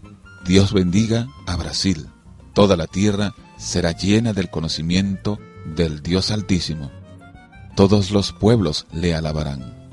Dios 0.46 0.74
bendiga 0.74 1.28
a 1.46 1.56
Brasil. 1.56 2.08
Toda 2.54 2.78
la 2.78 2.88
tierra 2.88 3.34
será 3.58 3.92
llena 3.92 4.34
del 4.34 4.50
conocimiento 4.50 5.40
del 5.76 6.02
Dios 6.02 6.32
Altísimo. 6.32 6.92
Todos 7.76 8.12
los 8.12 8.32
pueblos 8.32 8.86
le 8.92 9.16
alabarán. 9.16 9.90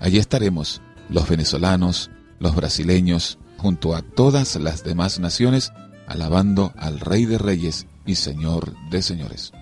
Allí 0.00 0.18
estaremos, 0.18 0.80
los 1.08 1.28
venezolanos, 1.28 2.10
los 2.38 2.56
brasileños, 2.56 3.38
junto 3.58 3.94
a 3.94 4.02
todas 4.02 4.56
las 4.56 4.82
demás 4.82 5.20
naciones, 5.20 5.72
alabando 6.06 6.72
al 6.76 7.00
Rey 7.00 7.26
de 7.26 7.38
Reyes 7.38 7.86
y 8.06 8.16
Señor 8.16 8.74
de 8.90 9.02
Señores. 9.02 9.52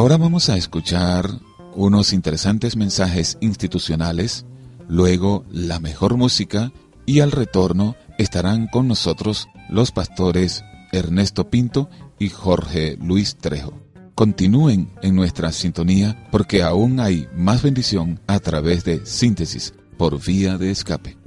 Ahora 0.00 0.16
vamos 0.16 0.48
a 0.48 0.56
escuchar 0.56 1.28
unos 1.74 2.14
interesantes 2.14 2.74
mensajes 2.74 3.36
institucionales, 3.42 4.46
luego 4.88 5.44
la 5.50 5.78
mejor 5.78 6.16
música 6.16 6.72
y 7.04 7.20
al 7.20 7.30
retorno 7.30 7.96
estarán 8.16 8.66
con 8.66 8.88
nosotros 8.88 9.50
los 9.68 9.92
pastores 9.92 10.64
Ernesto 10.90 11.50
Pinto 11.50 11.90
y 12.18 12.30
Jorge 12.30 12.96
Luis 12.98 13.36
Trejo. 13.36 13.74
Continúen 14.14 14.88
en 15.02 15.16
nuestra 15.16 15.52
sintonía 15.52 16.26
porque 16.32 16.62
aún 16.62 16.98
hay 16.98 17.28
más 17.36 17.62
bendición 17.62 18.20
a 18.26 18.40
través 18.40 18.84
de 18.84 19.04
síntesis 19.04 19.74
por 19.98 20.18
vía 20.24 20.56
de 20.56 20.70
escape. 20.70 21.18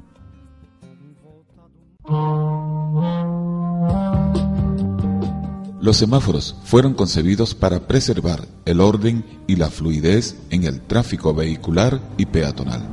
Los 5.83 5.97
semáforos 5.97 6.55
fueron 6.63 6.93
concebidos 6.93 7.53
para 7.53 7.87
preservar 7.87 8.47
el 8.63 8.79
orden 8.79 9.25
y 9.47 9.57
la 9.57 9.69
fluidez 9.69 10.37
en 10.49 10.63
el 10.63 10.79
tráfico 10.79 11.33
vehicular 11.33 11.99
y 12.15 12.25
peatonal. 12.25 12.87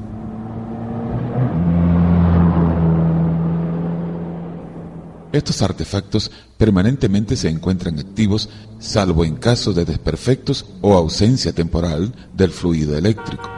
Estos 5.30 5.62
artefactos 5.62 6.32
permanentemente 6.58 7.36
se 7.36 7.48
encuentran 7.48 7.96
activos 8.00 8.48
salvo 8.80 9.24
en 9.24 9.36
caso 9.36 9.72
de 9.72 9.84
desperfectos 9.84 10.66
o 10.80 10.94
ausencia 10.94 11.52
temporal 11.52 12.12
del 12.34 12.50
fluido 12.50 12.98
eléctrico. 12.98 13.48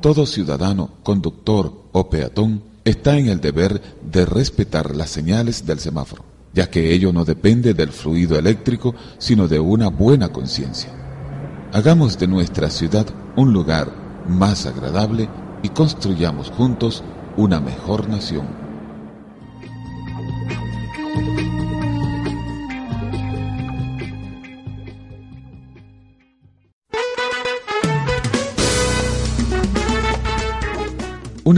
Todo 0.00 0.24
ciudadano, 0.24 0.92
conductor 1.02 1.90
o 1.92 2.08
peatón 2.08 2.73
está 2.84 3.16
en 3.18 3.28
el 3.28 3.40
deber 3.40 3.80
de 4.02 4.26
respetar 4.26 4.94
las 4.94 5.10
señales 5.10 5.66
del 5.66 5.78
semáforo, 5.78 6.24
ya 6.52 6.68
que 6.70 6.92
ello 6.92 7.12
no 7.12 7.24
depende 7.24 7.74
del 7.74 7.90
fluido 7.90 8.38
eléctrico, 8.38 8.94
sino 9.18 9.48
de 9.48 9.58
una 9.58 9.88
buena 9.88 10.28
conciencia. 10.30 10.90
Hagamos 11.72 12.18
de 12.18 12.26
nuestra 12.26 12.70
ciudad 12.70 13.06
un 13.36 13.52
lugar 13.52 14.24
más 14.28 14.66
agradable 14.66 15.28
y 15.62 15.70
construyamos 15.70 16.50
juntos 16.50 17.02
una 17.36 17.60
mejor 17.60 18.08
nación. 18.08 18.63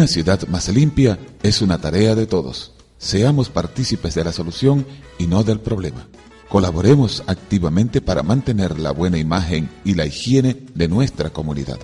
Una 0.07 0.13
ciudad 0.13 0.47
más 0.47 0.69
limpia 0.69 1.19
es 1.43 1.63
una 1.63 1.79
tarea 1.79 2.15
de 2.15 2.29
todos. 2.29 2.71
Seamos 2.97 3.49
partícipes 3.49 4.15
de 4.15 4.23
la 4.23 4.33
solución 4.33 4.87
y 5.19 5.27
no 5.27 5.43
del 5.43 5.59
problema. 5.59 6.07
Colaboremos 6.49 7.25
activamente 7.27 8.01
para 8.01 8.23
mantener 8.23 8.79
la 8.79 8.93
buena 8.93 9.19
imagen 9.19 9.69
y 9.85 9.95
la 9.95 10.07
higiene 10.07 10.63
de 10.77 10.87
nuestra 10.87 11.31
comunidad. 11.31 11.81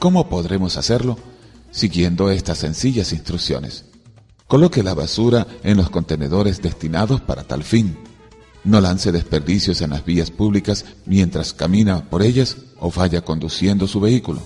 ¿Cómo 0.00 0.28
podremos 0.28 0.76
hacerlo? 0.76 1.16
Siguiendo 1.70 2.28
estas 2.32 2.58
sencillas 2.58 3.12
instrucciones. 3.12 3.84
Coloque 4.48 4.82
la 4.82 4.94
basura 4.94 5.46
en 5.62 5.76
los 5.76 5.90
contenedores 5.90 6.60
destinados 6.60 7.20
para 7.20 7.44
tal 7.44 7.62
fin. 7.62 7.96
No 8.64 8.80
lance 8.80 9.12
desperdicios 9.12 9.80
en 9.80 9.90
las 9.90 10.04
vías 10.04 10.32
públicas 10.32 10.86
mientras 11.06 11.52
camina 11.52 12.10
por 12.10 12.22
ellas 12.22 12.56
o 12.80 12.90
vaya 12.90 13.20
conduciendo 13.20 13.86
su 13.86 14.00
vehículo. 14.00 14.40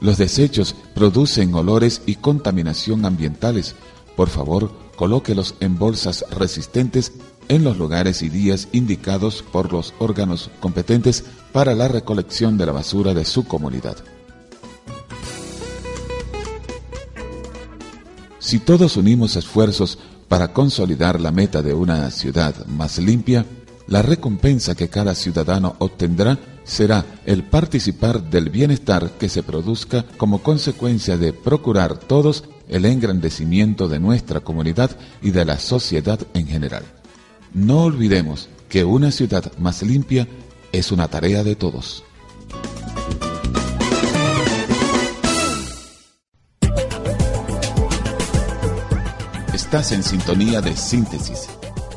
Los 0.00 0.16
desechos 0.16 0.74
producen 0.94 1.54
olores 1.54 2.02
y 2.06 2.16
contaminación 2.16 3.04
ambientales. 3.04 3.74
Por 4.16 4.28
favor, 4.28 4.72
colóquelos 4.96 5.54
en 5.60 5.78
bolsas 5.78 6.24
resistentes 6.30 7.12
en 7.48 7.64
los 7.64 7.76
lugares 7.76 8.22
y 8.22 8.28
días 8.28 8.68
indicados 8.72 9.42
por 9.42 9.72
los 9.72 9.92
órganos 9.98 10.50
competentes 10.60 11.24
para 11.52 11.74
la 11.74 11.88
recolección 11.88 12.56
de 12.56 12.66
la 12.66 12.72
basura 12.72 13.12
de 13.12 13.24
su 13.24 13.44
comunidad. 13.44 13.96
Si 18.38 18.58
todos 18.58 18.96
unimos 18.96 19.36
esfuerzos 19.36 19.98
para 20.28 20.52
consolidar 20.52 21.20
la 21.20 21.30
meta 21.30 21.60
de 21.60 21.74
una 21.74 22.10
ciudad 22.10 22.66
más 22.66 22.98
limpia, 22.98 23.44
la 23.86 24.00
recompensa 24.00 24.74
que 24.74 24.88
cada 24.88 25.14
ciudadano 25.14 25.76
obtendrá 25.78 26.38
será 26.70 27.04
el 27.26 27.42
participar 27.42 28.30
del 28.30 28.48
bienestar 28.48 29.10
que 29.18 29.28
se 29.28 29.42
produzca 29.42 30.04
como 30.16 30.40
consecuencia 30.40 31.16
de 31.16 31.32
procurar 31.32 31.98
todos 31.98 32.44
el 32.68 32.84
engrandecimiento 32.84 33.88
de 33.88 33.98
nuestra 33.98 34.38
comunidad 34.38 34.96
y 35.20 35.32
de 35.32 35.44
la 35.44 35.58
sociedad 35.58 36.20
en 36.32 36.46
general. 36.46 36.84
No 37.52 37.82
olvidemos 37.82 38.48
que 38.68 38.84
una 38.84 39.10
ciudad 39.10 39.52
más 39.58 39.82
limpia 39.82 40.28
es 40.70 40.92
una 40.92 41.08
tarea 41.08 41.42
de 41.42 41.56
todos. 41.56 42.04
Estás 49.52 49.90
en 49.90 50.04
sintonía 50.04 50.60
de 50.60 50.76
síntesis, 50.76 51.48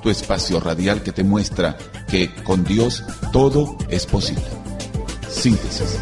tu 0.01 0.09
espacio 0.09 0.59
radial 0.59 1.03
que 1.03 1.12
te 1.12 1.23
muestra 1.23 1.77
que 2.09 2.33
con 2.43 2.63
Dios 2.63 3.03
todo 3.31 3.77
es 3.89 4.07
posible. 4.07 4.62
Síntesis. 5.34 6.00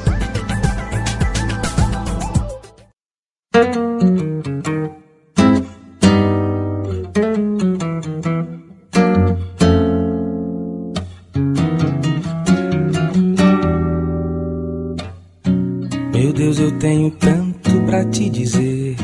Meu 16.13 16.33
Deus, 16.33 16.59
eu 16.59 16.71
tenho 16.77 17.09
tanto 17.11 17.81
pra 17.85 18.05
te 18.05 18.29
dizer. 18.29 18.95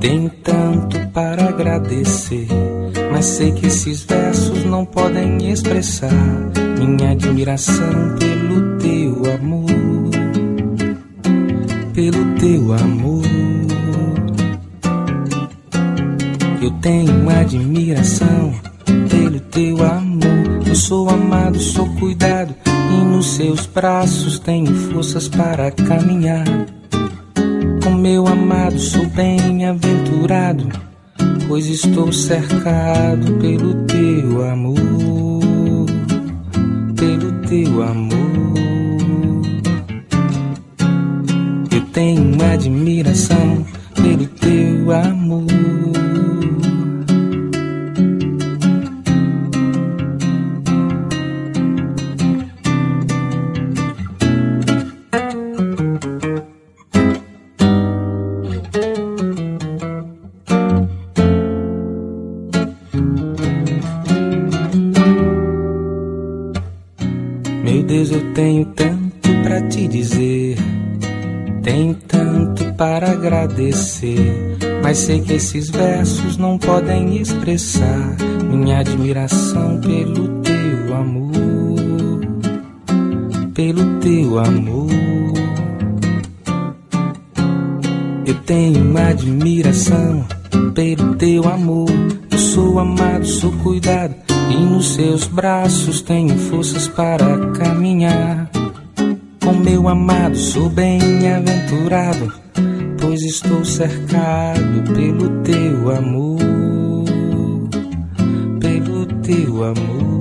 Tenho 0.00 0.30
tanto 0.42 1.08
para 1.08 1.48
agradecer. 1.48 2.46
Mas 3.10 3.26
sei 3.26 3.52
que 3.52 3.66
esses 3.66 4.04
versos 4.04 4.64
não 4.64 4.86
podem 4.86 5.50
expressar 5.50 6.12
minha 6.78 7.10
admiração 7.10 8.16
braços 23.76 24.38
tenho 24.38 24.74
forças 24.74 25.28
para 25.28 25.70
caminhar. 25.70 26.46
Com 27.84 27.90
meu 27.90 28.26
amado 28.26 28.78
sou 28.78 29.04
bem-aventurado, 29.04 30.66
pois 31.46 31.66
estou 31.66 32.10
cercado 32.10 33.34
pelo 33.34 33.74
teu 33.84 34.48
amor, 34.50 35.86
pelo 36.96 37.32
teu 37.46 37.82
amor. 37.82 38.05
Agradecer. 73.56 74.58
Mas 74.82 74.98
sei 74.98 75.20
que 75.20 75.32
esses 75.32 75.70
versos 75.70 76.36
não 76.36 76.58
podem 76.58 77.16
expressar 77.16 78.16
minha 78.50 78.80
admiração 78.80 79.80
pelo 79.80 80.40
teu 80.42 80.94
amor. 80.94 82.20
Pelo 83.54 84.00
teu 84.00 84.38
amor. 84.38 84.86
Eu 88.26 88.34
tenho 88.44 88.82
uma 88.82 89.08
admiração 89.08 90.24
pelo 90.74 91.14
teu 91.14 91.48
amor. 91.48 91.88
Eu 92.30 92.38
sou 92.38 92.78
amado, 92.78 93.24
sou 93.24 93.52
cuidado, 93.52 94.14
e 94.50 94.56
nos 94.56 94.94
seus 94.94 95.26
braços 95.26 96.02
tenho 96.02 96.36
forças 96.38 96.86
para 96.88 97.50
caminhar. 97.52 98.50
Com 99.42 99.52
meu 99.52 99.88
amado, 99.88 100.36
sou 100.36 100.68
bem-aventurado, 100.68 102.45
pois 103.16 103.22
estou 103.22 103.64
cercado 103.64 104.82
pelo 104.92 105.42
teu 105.42 105.90
amor. 105.90 106.38
Pelo 108.60 109.06
teu 109.22 109.64
amor. 109.64 110.20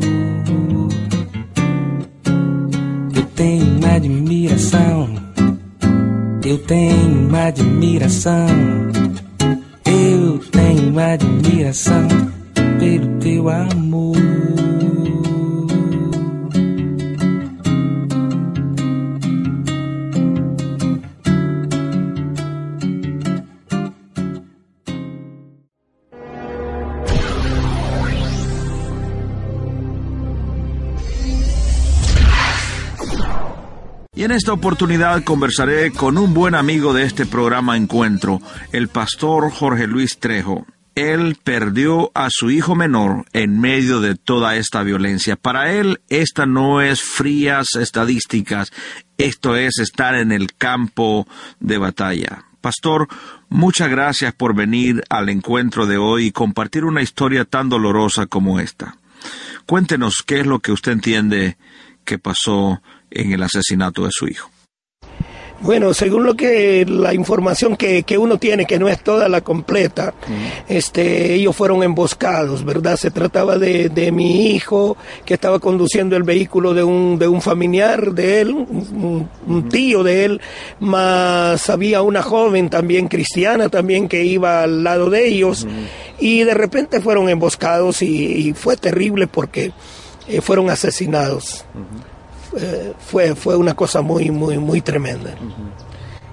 Eu 3.13 3.25
tenho 3.35 3.77
uma 3.77 3.95
admiração 3.95 5.25
eu 6.45 6.59
tenho 6.59 7.27
uma 7.27 7.47
admiração, 7.47 8.47
eu 9.83 10.37
tenho 10.51 10.89
uma 10.89 11.13
admiração 11.13 12.07
pelo 12.79 13.19
teu 13.19 13.49
amor. 13.49 14.34
En 34.25 34.31
esta 34.31 34.53
oportunidad 34.53 35.23
conversaré 35.23 35.91
con 35.91 36.17
un 36.17 36.33
buen 36.33 36.55
amigo 36.55 36.95
de 36.95 37.03
este 37.03 37.27
programa 37.27 37.77
Encuentro, 37.77 38.41
el 38.71 38.87
pastor 38.87 39.51
Jorge 39.51 39.85
Luis 39.85 40.17
Trejo. 40.17 40.65
Él 40.95 41.37
perdió 41.43 42.09
a 42.15 42.29
su 42.31 42.49
hijo 42.49 42.73
menor 42.73 43.27
en 43.33 43.59
medio 43.59 44.01
de 44.01 44.15
toda 44.15 44.55
esta 44.55 44.81
violencia. 44.81 45.35
Para 45.35 45.73
él, 45.73 46.01
esta 46.09 46.47
no 46.47 46.81
es 46.81 47.03
frías 47.03 47.67
estadísticas, 47.79 48.71
esto 49.19 49.55
es 49.55 49.77
estar 49.77 50.15
en 50.15 50.31
el 50.31 50.55
campo 50.55 51.27
de 51.59 51.77
batalla. 51.77 52.45
Pastor, 52.61 53.07
muchas 53.49 53.91
gracias 53.91 54.33
por 54.33 54.55
venir 54.55 55.03
al 55.07 55.29
encuentro 55.29 55.85
de 55.85 55.97
hoy 55.97 56.25
y 56.25 56.31
compartir 56.31 56.83
una 56.83 57.03
historia 57.03 57.45
tan 57.45 57.69
dolorosa 57.69 58.25
como 58.25 58.59
esta. 58.59 58.97
Cuéntenos 59.67 60.23
qué 60.25 60.39
es 60.39 60.47
lo 60.47 60.61
que 60.61 60.71
usted 60.71 60.93
entiende 60.93 61.57
que 62.05 62.17
pasó 62.17 62.81
en 63.11 63.31
el 63.31 63.43
asesinato 63.43 64.05
de 64.05 64.11
su 64.11 64.27
hijo. 64.27 64.49
Bueno, 65.61 65.93
según 65.93 66.25
lo 66.25 66.35
que 66.35 66.85
la 66.87 67.13
información 67.13 67.77
que, 67.77 68.03
uno 68.17 68.37
tiene, 68.37 68.65
que 68.65 68.77
no 68.77 68.89
es 68.89 69.01
toda 69.01 69.29
la 69.29 69.41
completa, 69.41 70.13
este, 70.67 71.33
ellos 71.33 71.55
fueron 71.55 71.81
emboscados, 71.81 72.65
¿verdad? 72.65 72.97
Se 72.97 73.09
trataba 73.09 73.57
de, 73.57 73.89
de, 73.89 74.11
mi 74.11 74.51
hijo 74.51 74.97
que 75.25 75.33
estaba 75.33 75.59
conduciendo 75.59 76.17
el 76.17 76.23
vehículo 76.23 76.73
de 76.73 76.83
un, 76.83 77.17
de 77.17 77.27
un 77.27 77.41
familiar 77.41 78.11
de 78.11 78.41
él, 78.41 78.51
un, 78.51 79.69
tío 79.69 80.03
de 80.03 80.25
él, 80.25 80.41
más 80.79 81.69
había 81.69 82.01
una 82.01 82.21
joven 82.21 82.69
también 82.69 83.07
cristiana 83.07 83.69
también 83.69 84.07
que 84.07 84.23
iba 84.23 84.61
al 84.61 84.83
lado 84.83 85.09
de 85.09 85.27
ellos 85.27 85.65
y 86.19 86.43
de 86.43 86.53
repente 86.53 87.01
fueron 87.01 87.29
emboscados 87.29 88.01
y, 88.01 88.53
fue 88.53 88.77
terrible 88.77 89.25
porque 89.25 89.71
eh, 90.27 90.41
fueron 90.41 90.69
asesinados. 90.69 91.65
Eh, 92.57 92.93
fue, 92.97 93.35
fue 93.35 93.55
una 93.55 93.75
cosa 93.75 94.01
muy, 94.01 94.31
muy, 94.31 94.57
muy 94.57 94.81
tremenda. 94.81 95.35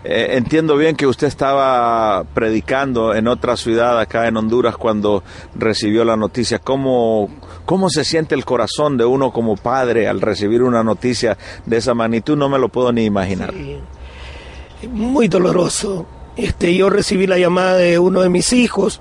Eh, 0.04 0.36
entiendo 0.36 0.76
bien 0.76 0.96
que 0.96 1.06
usted 1.06 1.28
estaba 1.28 2.24
predicando 2.34 3.14
en 3.14 3.28
otra 3.28 3.56
ciudad 3.56 4.00
acá 4.00 4.26
en 4.26 4.36
Honduras 4.36 4.76
cuando 4.76 5.22
recibió 5.54 6.04
la 6.04 6.16
noticia. 6.16 6.58
¿Cómo, 6.58 7.28
¿Cómo 7.64 7.88
se 7.88 8.04
siente 8.04 8.34
el 8.34 8.44
corazón 8.44 8.96
de 8.96 9.04
uno 9.04 9.32
como 9.32 9.56
padre 9.56 10.08
al 10.08 10.20
recibir 10.20 10.62
una 10.62 10.82
noticia 10.82 11.38
de 11.66 11.76
esa 11.76 11.94
magnitud? 11.94 12.36
No 12.36 12.48
me 12.48 12.58
lo 12.58 12.68
puedo 12.68 12.92
ni 12.92 13.04
imaginar. 13.04 13.54
Muy 14.90 15.28
doloroso. 15.28 16.06
Este, 16.36 16.74
yo 16.74 16.90
recibí 16.90 17.26
la 17.26 17.38
llamada 17.38 17.76
de 17.76 17.98
uno 17.98 18.22
de 18.22 18.28
mis 18.28 18.52
hijos 18.52 19.00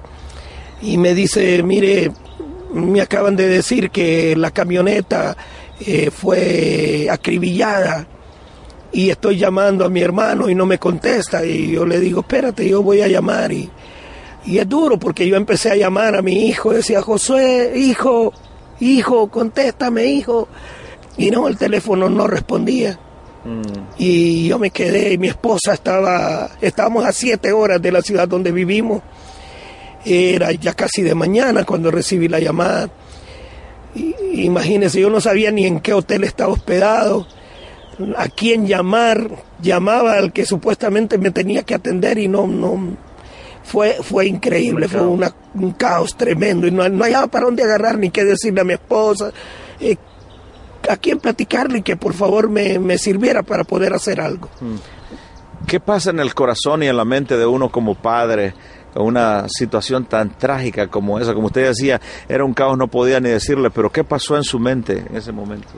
y 0.81 0.97
me 0.97 1.15
dice, 1.15 1.63
mire, 1.63 2.11
me 2.73 3.01
acaban 3.01 3.35
de 3.35 3.47
decir 3.47 3.89
que 3.89 4.35
la 4.35 4.51
camioneta 4.51 5.35
eh, 5.85 6.11
fue 6.11 7.07
acribillada 7.09 8.07
y 8.91 9.09
estoy 9.09 9.37
llamando 9.37 9.85
a 9.85 9.89
mi 9.89 10.01
hermano 10.01 10.49
y 10.49 10.55
no 10.55 10.65
me 10.65 10.77
contesta 10.77 11.45
y 11.45 11.71
yo 11.71 11.85
le 11.85 11.99
digo, 11.99 12.21
espérate, 12.21 12.67
yo 12.67 12.83
voy 12.83 13.01
a 13.01 13.07
llamar 13.07 13.51
y, 13.51 13.69
y 14.45 14.57
es 14.57 14.67
duro 14.67 14.99
porque 14.99 15.27
yo 15.27 15.35
empecé 15.35 15.71
a 15.71 15.75
llamar 15.75 16.15
a 16.15 16.21
mi 16.21 16.47
hijo, 16.47 16.73
decía, 16.73 17.01
Josué, 17.01 17.73
hijo, 17.75 18.33
hijo, 18.79 19.29
contéstame, 19.29 20.05
hijo. 20.05 20.47
Y 21.17 21.29
no, 21.29 21.47
el 21.47 21.57
teléfono 21.57 22.09
no 22.09 22.27
respondía. 22.27 22.97
Mm. 23.43 23.61
Y 23.97 24.47
yo 24.47 24.59
me 24.59 24.71
quedé, 24.71 25.13
y 25.13 25.17
mi 25.17 25.27
esposa 25.27 25.73
estaba, 25.73 26.51
estábamos 26.61 27.05
a 27.05 27.11
siete 27.11 27.51
horas 27.51 27.81
de 27.81 27.91
la 27.91 28.01
ciudad 28.01 28.27
donde 28.27 28.51
vivimos. 28.51 29.01
Era 30.03 30.51
ya 30.51 30.73
casi 30.73 31.01
de 31.03 31.13
mañana 31.13 31.63
cuando 31.63 31.91
recibí 31.91 32.27
la 32.27 32.39
llamada. 32.39 32.89
Imagínense, 33.95 34.99
yo 34.99 35.09
no 35.09 35.21
sabía 35.21 35.51
ni 35.51 35.65
en 35.65 35.79
qué 35.79 35.93
hotel 35.93 36.23
estaba 36.23 36.53
hospedado, 36.53 37.27
a 38.17 38.27
quién 38.27 38.65
llamar, 38.67 39.29
llamaba 39.61 40.13
al 40.13 40.31
que 40.31 40.45
supuestamente 40.45 41.17
me 41.17 41.31
tenía 41.31 41.63
que 41.63 41.75
atender 41.75 42.17
y 42.17 42.27
no, 42.27 42.47
no, 42.47 42.97
fue, 43.63 43.97
fue 44.01 44.27
increíble, 44.27 44.87
fue 44.87 45.01
un 45.01 45.71
caos 45.77 46.15
tremendo 46.15 46.67
y 46.67 46.71
no, 46.71 46.87
no 46.89 47.03
había 47.03 47.27
para 47.27 47.45
dónde 47.45 47.63
agarrar 47.63 47.97
ni 47.97 48.09
qué 48.09 48.23
decirle 48.23 48.61
a 48.61 48.63
mi 48.63 48.73
esposa, 48.73 49.31
eh, 49.79 49.97
a 50.89 50.97
quién 50.97 51.19
platicarle 51.19 51.79
y 51.79 51.81
que 51.83 51.95
por 51.95 52.13
favor 52.13 52.49
me, 52.49 52.79
me 52.79 52.97
sirviera 52.97 53.43
para 53.43 53.63
poder 53.63 53.93
hacer 53.93 54.19
algo. 54.19 54.49
Mm. 54.59 54.75
¿Qué 55.67 55.79
pasa 55.79 56.09
en 56.09 56.19
el 56.19 56.33
corazón 56.33 56.83
y 56.83 56.87
en 56.87 56.97
la 56.97 57.05
mente 57.05 57.37
de 57.37 57.45
uno 57.45 57.71
como 57.71 57.95
padre? 57.95 58.53
Una 58.95 59.47
situación 59.47 60.05
tan 60.05 60.37
trágica 60.37 60.87
como 60.87 61.19
esa. 61.19 61.33
Como 61.33 61.47
usted 61.47 61.67
decía, 61.67 62.01
era 62.27 62.43
un 62.43 62.53
caos, 62.53 62.77
no 62.77 62.87
podía 62.87 63.19
ni 63.19 63.29
decirle, 63.29 63.69
pero 63.69 63.91
¿qué 63.91 64.03
pasó 64.03 64.35
en 64.35 64.43
su 64.43 64.59
mente 64.59 65.05
en 65.09 65.15
ese 65.15 65.31
momento? 65.31 65.69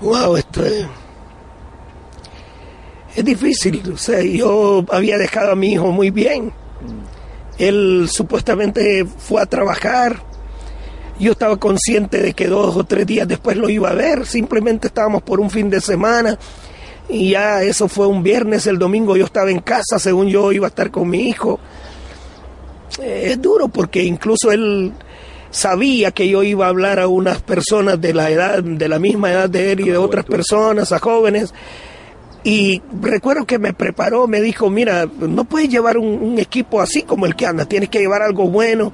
Wow, 0.00 0.36
esto 0.36 0.64
es, 0.64 0.86
es 3.14 3.24
difícil. 3.24 3.82
O 3.92 3.98
sea, 3.98 4.22
yo 4.22 4.84
había 4.90 5.18
dejado 5.18 5.52
a 5.52 5.56
mi 5.56 5.72
hijo 5.72 5.90
muy 5.92 6.10
bien. 6.10 6.52
Él 7.58 8.06
supuestamente 8.10 9.04
fue 9.04 9.42
a 9.42 9.46
trabajar. 9.46 10.22
Yo 11.18 11.32
estaba 11.32 11.58
consciente 11.58 12.20
de 12.22 12.32
que 12.32 12.48
dos 12.48 12.74
o 12.76 12.84
tres 12.84 13.06
días 13.06 13.28
después 13.28 13.56
lo 13.56 13.68
iba 13.68 13.90
a 13.90 13.94
ver. 13.94 14.26
Simplemente 14.26 14.88
estábamos 14.88 15.22
por 15.22 15.40
un 15.40 15.50
fin 15.50 15.68
de 15.68 15.80
semana. 15.80 16.38
Y 17.08 17.32
ya 17.32 17.62
eso 17.62 17.88
fue 17.88 18.06
un 18.06 18.22
viernes, 18.22 18.66
el 18.66 18.78
domingo 18.78 19.16
yo 19.16 19.26
estaba 19.26 19.50
en 19.50 19.58
casa, 19.58 19.98
según 19.98 20.28
yo 20.28 20.50
iba 20.52 20.66
a 20.66 20.70
estar 20.70 20.90
con 20.90 21.10
mi 21.10 21.28
hijo 21.28 21.60
es 23.00 23.40
duro 23.40 23.68
porque 23.68 24.02
incluso 24.02 24.50
él 24.52 24.92
sabía 25.52 26.10
que 26.10 26.28
yo 26.28 26.42
iba 26.42 26.66
a 26.66 26.70
hablar 26.70 26.98
a 26.98 27.06
unas 27.06 27.40
personas 27.42 28.00
de 28.00 28.14
la 28.14 28.30
edad, 28.30 28.62
de 28.62 28.88
la 28.88 28.98
misma 28.98 29.30
edad 29.30 29.48
de 29.48 29.72
él 29.72 29.80
y 29.80 29.90
de 29.90 29.98
otras 29.98 30.24
personas, 30.24 30.90
a 30.92 30.98
jóvenes. 30.98 31.54
Y 32.42 32.82
recuerdo 33.00 33.44
que 33.44 33.58
me 33.60 33.72
preparó, 33.72 34.26
me 34.26 34.40
dijo, 34.40 34.68
mira, 34.68 35.06
no 35.20 35.44
puedes 35.44 35.68
llevar 35.68 35.96
un, 35.96 36.38
equipo 36.38 36.80
así 36.80 37.02
como 37.02 37.26
el 37.26 37.36
que 37.36 37.46
anda, 37.46 37.66
tienes 37.66 37.88
que 37.88 38.00
llevar 38.00 38.22
algo 38.22 38.48
bueno. 38.48 38.92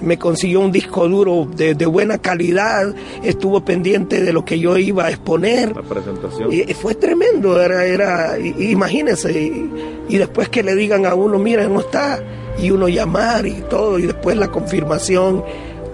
Me 0.00 0.16
consiguió 0.16 0.60
un 0.60 0.70
disco 0.70 1.08
duro 1.08 1.48
de, 1.54 1.74
buena 1.86 2.18
calidad, 2.18 2.94
estuvo 3.22 3.64
pendiente 3.64 4.22
de 4.22 4.32
lo 4.32 4.44
que 4.44 4.58
yo 4.58 4.76
iba 4.78 5.06
a 5.06 5.10
exponer. 5.10 5.74
La 5.74 5.82
presentación. 5.82 6.52
Y 6.52 6.62
fue 6.74 6.94
tremendo, 6.94 7.60
era, 7.60 7.84
era 7.84 8.38
imagínense, 8.38 9.32
y, 9.32 9.70
y 10.08 10.18
después 10.18 10.48
que 10.48 10.62
le 10.62 10.76
digan 10.76 11.04
a 11.04 11.14
uno, 11.14 11.40
mira, 11.40 11.68
no 11.68 11.80
está, 11.80 12.20
y 12.60 12.70
uno 12.70 12.88
llamar 12.88 13.46
y 13.46 13.62
todo, 13.68 13.98
y 13.98 14.06
después 14.06 14.36
la 14.36 14.48
confirmación 14.48 15.44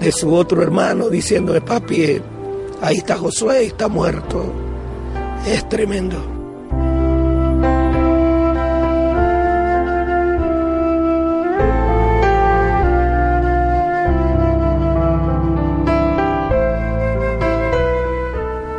de 0.00 0.12
su 0.12 0.34
otro 0.34 0.62
hermano 0.62 1.08
diciéndole, 1.08 1.60
papi, 1.60 2.02
eh, 2.02 2.22
ahí 2.80 2.96
está 2.96 3.16
Josué, 3.16 3.66
está 3.66 3.88
muerto. 3.88 4.52
Es 5.46 5.68
tremendo. 5.68 6.16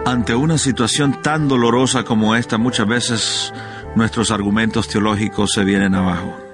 Ante 0.05 0.33
una 0.33 0.57
situación 0.57 1.21
tan 1.21 1.47
dolorosa 1.47 2.03
como 2.03 2.35
esta, 2.35 2.57
muchas 2.57 2.87
veces 2.87 3.53
nuestros 3.95 4.31
argumentos 4.31 4.87
teológicos 4.87 5.51
se 5.53 5.63
vienen 5.63 5.93
abajo. 5.93 6.44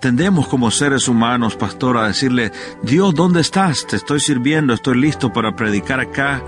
Tendemos 0.00 0.48
como 0.48 0.70
seres 0.70 1.08
humanos, 1.08 1.56
pastor, 1.56 1.98
a 1.98 2.06
decirle, 2.06 2.52
Dios, 2.82 3.14
¿dónde 3.14 3.40
estás? 3.40 3.86
Te 3.86 3.96
estoy 3.96 4.20
sirviendo, 4.20 4.72
estoy 4.72 4.98
listo 4.98 5.32
para 5.32 5.54
predicar 5.54 6.00
acá 6.00 6.42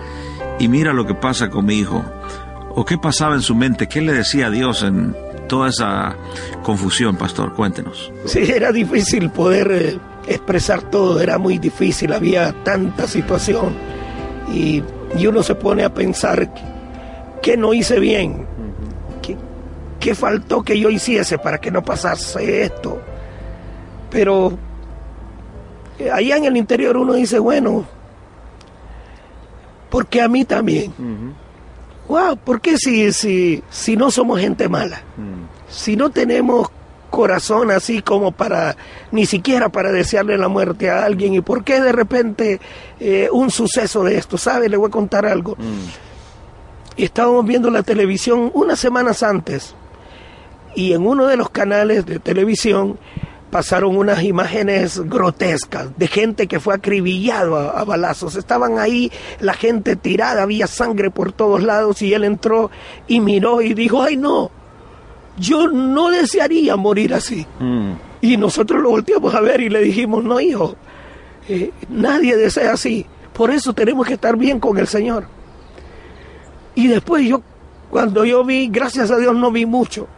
y 0.59 0.68
mira 0.68 0.92
lo 0.92 1.07
que 1.07 1.14
pasa 1.14 1.50
con 1.50 1.66
mi 1.66 1.74
hijo. 1.74 2.05
¿O 2.74 2.84
qué 2.84 2.96
pasaba 2.96 3.34
en 3.34 3.42
su 3.42 3.55
mente? 3.55 3.88
¿Qué 3.88 4.00
le 4.00 4.12
decía 4.12 4.46
a 4.46 4.50
Dios 4.50 4.82
en 4.82 5.14
toda 5.48 5.68
esa 5.68 6.16
confusión, 6.62 7.16
pastor? 7.16 7.53
Cuéntenos. 7.53 8.11
Sí, 8.24 8.40
era 8.40 8.72
difícil 8.72 9.30
poder 9.30 9.70
eh, 9.70 9.98
expresar 10.26 10.82
todo, 10.90 11.20
era 11.20 11.36
muy 11.36 11.59
difícil, 11.59 12.12
había 12.14 12.53
tanta 12.64 13.07
situación 13.07 13.74
y 14.50 14.82
y 15.16 15.26
uno 15.26 15.42
se 15.42 15.55
pone 15.55 15.84
a 15.84 15.92
pensar 15.92 16.53
qué 17.42 17.57
no 17.57 17.74
hice 17.74 18.00
bien, 18.00 18.46
qué, 19.20 19.36
qué 20.00 20.14
faltó 20.14 20.62
que 20.62 20.78
yo 20.78 20.90
hiciese 20.90 21.38
para 21.38 21.59
que 21.59 21.70
no 21.70 21.82
pasase 21.82 22.62
esto. 22.62 23.00
Pero 24.13 24.53
eh, 25.99 26.11
allá 26.11 26.37
en 26.37 26.45
el 26.45 26.57
interior 26.57 26.97
uno 26.97 27.15
dice, 27.15 27.39
bueno, 27.39 27.85
porque 29.91 30.21
a 30.21 30.29
mí 30.29 30.45
también. 30.45 30.93
Wow, 32.09 32.37
¿por 32.37 32.61
qué 32.61 32.77
si, 32.77 33.11
si, 33.13 33.63
si 33.71 33.97
no 33.97 34.11
somos 34.11 34.39
gente 34.39 34.69
mala? 34.69 35.03
Si 35.69 35.97
no 35.97 36.11
tenemos 36.11 36.71
corazón 37.11 37.71
así 37.71 38.03
como 38.03 38.33
para, 38.33 38.77
ni 39.13 39.27
siquiera 39.27 39.69
para 39.69 39.93
desearle 39.93 40.37
la 40.37 40.49
muerte 40.49 40.91
a 40.91 41.05
alguien. 41.05 41.35
¿Y 41.35 41.41
por 41.41 41.63
qué 41.63 41.81
de 41.81 41.93
repente 41.93 42.61
eh, 42.99 43.29
un 43.31 43.51
suceso 43.51 44.03
de 44.03 44.17
esto? 44.17 44.37
¿Sabe? 44.37 44.69
Le 44.69 44.77
voy 44.77 44.89
a 44.89 44.91
contar 44.91 45.27
algo. 45.27 45.55
Mm. 45.57 46.97
Estábamos 46.97 47.47
viendo 47.47 47.71
la 47.71 47.83
televisión 47.83 48.51
unas 48.55 48.79
semanas 48.79 49.23
antes 49.23 49.75
y 50.75 50.93
en 50.93 51.07
uno 51.07 51.27
de 51.27 51.37
los 51.37 51.51
canales 51.51 52.07
de 52.07 52.19
televisión 52.19 52.99
pasaron 53.53 53.96
unas 53.96 54.24
imágenes 54.24 54.98
grotescas 54.98 55.96
de 55.98 56.09
gente 56.09 56.46
que 56.46 56.59
fue 56.59 56.74
acribillado 56.74 57.57
a, 57.57 57.78
a, 57.78 57.84
balazos. 57.84 58.34
Estaban 58.34 58.78
ahí 58.78 59.12
la 59.40 59.53
gente 59.53 59.94
tirada, 59.94 60.42
había 60.42 60.66
sangre 60.66 61.11
por 61.11 61.32
todos 61.32 61.62
lados 61.62 62.00
y 62.00 62.14
él 62.14 62.24
entró 62.24 62.70
y 63.07 63.20
miró 63.20 63.61
y 63.61 63.74
dijo, 63.74 64.03
ay 64.03 64.16
no, 64.16 64.50
yo 65.38 65.68
no 65.68 66.11
desearía 66.11 66.76
morir 66.76 67.12
así. 67.12 67.46
Mm. 67.61 67.92
Y 68.22 68.38
nosotros 68.38 68.80
lo 68.80 68.88
volteamos 68.88 69.34
a 69.34 69.40
ver 69.42 69.61
y 69.61 69.68
le 69.68 69.80
dijimos, 69.80 70.24
no 70.24 70.40
hijo, 70.40 70.74
eh, 71.46 71.72
nadie 71.90 72.36
desea 72.36 72.72
así. 72.72 73.05
Por 73.34 73.50
eso 73.50 73.74
tenemos 73.74 74.07
que 74.07 74.14
estar 74.14 74.36
bien 74.36 74.61
con 74.61 74.78
el 74.78 74.86
Señor. 74.86 75.26
Y 76.74 76.86
después 76.86 77.26
yo, 77.28 77.42
cuando 77.90 78.24
yo 78.24 78.44
vi, 78.44 78.68
gracias 78.68 79.11
a 79.11 79.18
Dios 79.18 79.34
no 79.34 79.50
vi 79.53 79.66
mucho, 79.66 80.09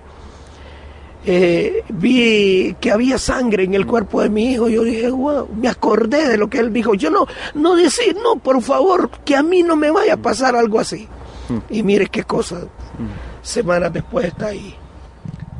eh, 1.27 1.85
vi 1.89 2.77
que 2.81 2.91
había 2.91 3.19
sangre 3.19 3.65
en 3.65 3.75
el 3.75 3.87
cuerpo 3.87 4.23
de 4.23 4.29
mi 4.29 4.53
hijo, 4.53 4.69
yo 4.69 4.85
dije, 4.85 5.11
wow, 5.11 5.49
me 5.57 5.69
acordé 5.69 6.29
de 6.29 6.37
lo 6.37 6.49
que 6.49 6.59
él 6.59 6.73
dijo. 6.73 6.95
Yo 6.95 7.11
no, 7.11 7.27
no 7.55 7.75
decir, 7.75 8.17
no, 8.23 8.37
por 8.37 8.61
favor, 8.63 9.11
que 9.25 9.37
a 9.37 9.43
mí 9.43 9.63
no 9.63 9.77
me 9.77 9.91
vaya 9.91 10.15
a 10.15 10.19
pasar 10.19 10.55
algo 10.55 10.81
así. 10.81 11.09
Mm. 11.49 11.59
Y 11.71 11.83
mire 11.83 12.07
qué 12.07 12.25
cosa, 12.25 12.57
mm. 12.57 13.43
semanas 13.43 13.93
después 13.93 14.27
está 14.27 14.49
ahí. 14.49 14.75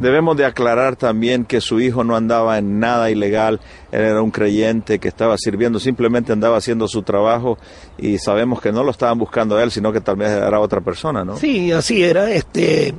Debemos 0.01 0.37
de 0.37 0.45
aclarar 0.45 0.97
también 0.97 1.45
que 1.45 1.61
su 1.61 1.81
hijo 1.81 2.03
no 2.03 2.17
andaba 2.17 2.59
en 2.59 2.81
nada 2.81 3.11
ilegal, 3.11 3.61
él 3.93 4.01
era 4.01 4.23
un 4.23 4.33
creyente 4.33 4.99
que 4.99 5.07
estaba 5.07 5.39
sirviendo, 5.39 5.79
simplemente 5.79 6.33
andaba 6.33 6.57
haciendo 6.57 6.89
su 6.89 7.03
trabajo 7.03 7.59
y 7.97 8.19
sabemos 8.19 8.61
que 8.61 8.73
no 8.73 8.83
lo 8.83 8.91
estaban 8.91 9.19
buscando 9.19 9.57
a 9.57 9.63
él, 9.63 9.71
sino 9.71 9.93
que 9.93 10.01
tal 10.01 10.17
vez 10.17 10.31
era 10.31 10.59
otra 10.59 10.81
persona, 10.81 11.25
¿no? 11.25 11.37
Sí, 11.37 11.71
así 11.71 12.03
era, 12.03 12.29
este 12.33 12.93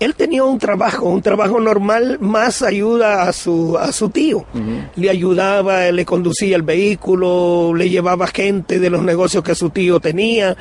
él 0.00 0.14
tenía 0.14 0.42
un 0.44 0.58
trabajo, 0.58 1.10
un 1.10 1.20
trabajo 1.20 1.60
normal, 1.60 2.16
más 2.20 2.62
ayuda 2.62 3.28
a 3.28 3.34
su, 3.34 3.76
a 3.78 3.92
su 3.92 4.08
tío. 4.08 4.46
Le 4.96 5.10
ayudaba, 5.10 5.92
le 5.92 6.06
conducía 6.06 6.56
el 6.56 6.62
vehículo, 6.62 7.74
le 7.74 7.90
llevaba 7.90 8.26
gente 8.26 8.78
de 8.78 8.88
los 8.88 9.02
negocios 9.02 9.44
que 9.44 9.54
su 9.54 9.68
tío 9.68 10.00
tenía, 10.00 10.56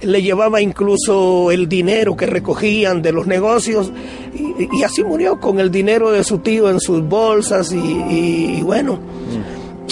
le 0.00 0.22
llevaba 0.22 0.60
incluso 0.60 1.50
el 1.50 1.68
dinero 1.68 2.16
que 2.16 2.26
recogían 2.26 3.02
de 3.02 3.10
los 3.10 3.26
negocios 3.26 3.90
y, 4.32 4.82
así 4.84 5.02
murió 5.02 5.40
con 5.40 5.58
el 5.58 5.72
dinero 5.72 6.12
de 6.12 6.22
su 6.22 6.38
tío 6.38 6.70
en 6.70 6.78
sus 6.78 7.02
bolsas 7.02 7.72
y, 7.72 8.62
bueno. 8.62 9.00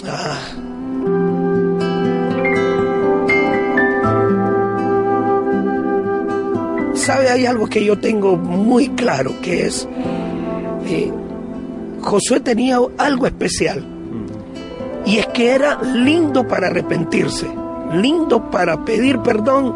Ah, 0.07 0.62
sabe, 7.03 7.29
hay 7.29 7.47
algo 7.47 7.67
que 7.67 7.85
yo 7.85 7.99
tengo 7.99 8.37
muy 8.37 8.89
claro, 8.91 9.35
que 9.43 9.67
es, 9.67 9.89
eh, 10.87 11.13
Josué 12.01 12.41
tenía 12.41 12.79
algo 12.99 13.27
especial, 13.27 13.85
y 15.05 15.19
es 15.19 15.27
que 15.29 15.51
era 15.51 15.83
lindo 15.83 16.47
para 16.47 16.69
arrepentirse, 16.69 17.49
lindo 17.93 18.51
para 18.51 18.85
pedir 18.85 19.19
perdón, 19.19 19.75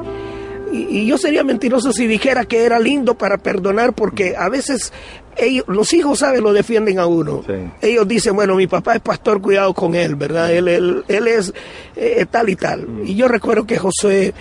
y, 0.72 1.06
yo 1.06 1.18
sería 1.18 1.44
mentiroso 1.44 1.92
si 1.92 2.06
dijera 2.06 2.44
que 2.44 2.64
era 2.64 2.78
lindo 2.78 3.16
para 3.16 3.38
perdonar, 3.38 3.92
porque 3.92 4.34
a 4.36 4.48
veces 4.48 4.92
ellos, 5.36 5.64
los 5.68 5.92
hijos, 5.92 6.20
¿saben? 6.20 6.42
Lo 6.42 6.52
defienden 6.52 6.98
a 6.98 7.06
uno. 7.06 7.42
Ellos 7.80 8.08
dicen, 8.08 8.34
bueno, 8.34 8.56
mi 8.56 8.66
papá 8.66 8.94
es 8.94 9.00
pastor, 9.00 9.40
cuidado 9.40 9.74
con 9.74 9.94
él, 9.94 10.16
¿verdad? 10.16 10.52
Él, 10.52 10.66
él, 10.68 11.04
él 11.06 11.28
es 11.28 11.52
eh, 11.94 12.26
tal 12.28 12.48
y 12.48 12.56
tal. 12.56 12.86
Y 13.04 13.14
yo 13.14 13.28
recuerdo 13.28 13.64
que 13.64 13.78
Josué 13.78 14.34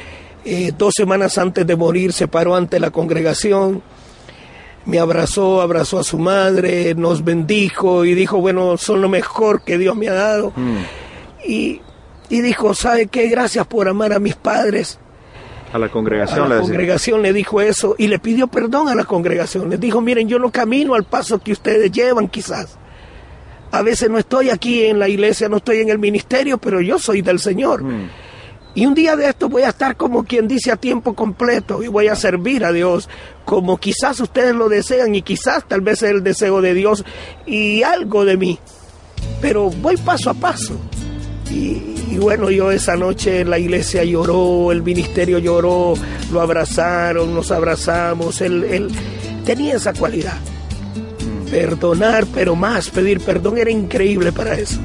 eh, 0.46 0.72
dos 0.78 0.94
semanas 0.96 1.40
antes 1.40 1.66
de 1.66 1.76
morir 1.76 2.14
se 2.14 2.28
paró 2.28 2.56
ante 2.56 2.80
la 2.80 2.92
congregación, 2.92 3.82
me 4.86 5.00
abrazó, 5.00 5.62
abrazó 5.62 5.98
a 5.98 6.04
su 6.04 6.20
madre, 6.20 6.94
nos 6.94 7.24
bendijo 7.24 8.06
y 8.06 8.14
dijo, 8.14 8.38
bueno, 8.38 8.78
son 8.78 9.02
lo 9.02 9.10
mejor 9.10 9.64
que 9.64 9.80
Dios 9.80 9.96
me 9.96 10.08
ha 10.08 10.14
dado. 10.14 10.54
Mm. 10.56 10.78
Y, 11.48 11.82
dijo, 12.30 12.76
¿sabe 12.76 13.08
qué? 13.08 13.28
Gracias 13.28 13.66
por 13.66 13.88
amar 13.88 14.14
a 14.14 14.20
mis 14.20 14.36
padres. 14.36 15.00
A 15.74 15.80
la 15.80 15.90
congregación, 15.90 16.52
a 16.52 16.56
la 16.56 16.62
congregación 16.62 17.22
le 17.24 17.34
dijo 17.34 17.60
eso 17.60 17.96
y 17.98 18.08
le 18.08 18.20
pidió 18.20 18.48
perdón 18.48 18.88
a 18.88 18.96
la 18.96 19.04
congregación. 19.04 19.70
Le 19.70 19.78
dijo, 19.78 20.00
miren, 20.00 20.28
yo 20.28 20.38
no 20.38 20.52
camino 20.52 20.94
al 20.94 21.06
paso 21.06 21.40
que 21.40 21.54
ustedes 21.54 21.92
llevan 21.92 22.28
quizás. 22.28 22.78
A 23.72 23.82
veces 23.82 24.10
no 24.10 24.20
estoy 24.20 24.52
aquí 24.52 24.86
en 24.86 25.00
la 25.00 25.10
iglesia, 25.10 25.50
no 25.50 25.58
estoy 25.58 25.80
en 25.80 25.90
el 25.90 25.98
ministerio, 25.98 26.60
pero 26.60 26.82
yo 26.82 27.00
soy 27.00 27.22
del 27.22 27.40
Señor. 27.40 27.84
Mm. 27.84 28.10
Y 28.76 28.86
un 28.86 28.94
día 28.94 29.16
de 29.16 29.30
esto 29.30 29.48
voy 29.48 29.62
a 29.64 29.70
estar 29.70 29.96
como 29.96 30.26
quien 30.26 30.50
dice 30.50 30.70
a 30.70 30.76
tiempo 30.76 31.14
completo 31.16 31.82
y 31.82 31.88
voy 31.88 32.10
a 32.10 32.16
servir 32.16 32.66
a 32.66 32.74
Dios 32.74 33.10
como 33.46 33.78
quizás 33.78 34.20
ustedes 34.20 34.54
lo 34.54 34.68
desean 34.68 35.16
y 35.16 35.22
quizás 35.22 35.66
tal 35.66 35.80
vez 35.80 36.04
es 36.04 36.12
el 36.12 36.24
deseo 36.24 36.62
de 36.62 36.74
Dios 36.74 37.06
y 37.46 37.84
algo 37.84 38.26
de 38.26 38.36
mí. 38.36 38.60
Pero 39.42 39.70
voy 39.70 39.96
paso 39.96 40.30
a 40.30 40.34
paso. 40.34 40.78
Y, 41.50 42.18
bueno, 42.18 42.50
yo 42.50 42.70
esa 42.72 42.98
noche 42.98 43.46
la 43.46 43.58
iglesia 43.58 44.04
lloró, 44.04 44.74
el 44.74 44.84
ministerio 44.84 45.40
lloró, 45.40 45.94
lo 46.34 46.42
abrazaron, 46.42 47.34
nos 47.34 47.52
abrazamos. 47.52 48.42
Él, 48.42 48.64
él 48.66 48.90
tenía 49.46 49.76
esa 49.76 49.94
cualidad. 49.94 50.38
Perdonar, 51.50 52.26
pero 52.34 52.58
más 52.58 52.90
pedir 52.90 53.22
perdón 53.22 53.58
era 53.58 53.72
increíble 53.72 54.34
para 54.34 54.56
eso. 54.56 54.82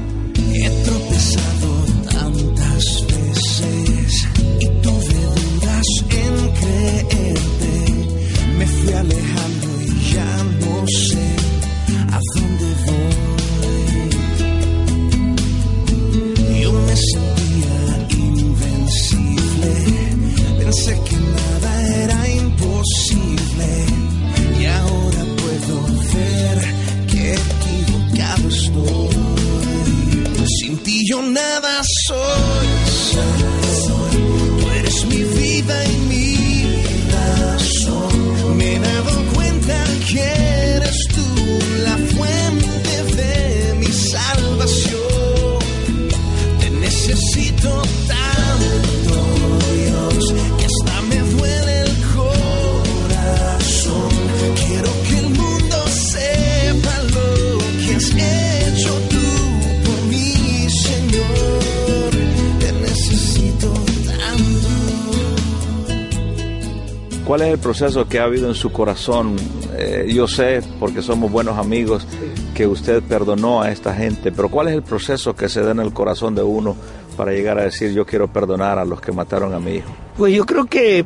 ¿Cuál 67.31 67.43
es 67.43 67.53
el 67.53 67.59
proceso 67.59 68.09
que 68.09 68.19
ha 68.19 68.25
habido 68.25 68.49
en 68.49 68.55
su 68.55 68.73
corazón? 68.73 69.37
Eh, 69.77 70.11
yo 70.13 70.27
sé, 70.27 70.61
porque 70.81 71.01
somos 71.01 71.31
buenos 71.31 71.57
amigos, 71.57 72.05
que 72.53 72.67
usted 72.67 73.01
perdonó 73.01 73.61
a 73.61 73.71
esta 73.71 73.95
gente, 73.95 74.33
pero 74.33 74.49
¿cuál 74.49 74.67
es 74.67 74.73
el 74.73 74.83
proceso 74.83 75.33
que 75.33 75.47
se 75.47 75.61
da 75.61 75.71
en 75.71 75.79
el 75.79 75.93
corazón 75.93 76.35
de 76.35 76.43
uno 76.43 76.75
para 77.15 77.31
llegar 77.31 77.57
a 77.57 77.63
decir 77.63 77.93
yo 77.93 78.05
quiero 78.05 78.27
perdonar 78.27 78.79
a 78.79 78.83
los 78.83 78.99
que 78.99 79.13
mataron 79.13 79.53
a 79.53 79.61
mi 79.61 79.75
hijo? 79.75 79.87
Pues 80.17 80.33
yo 80.33 80.45
creo 80.45 80.65
que, 80.65 81.05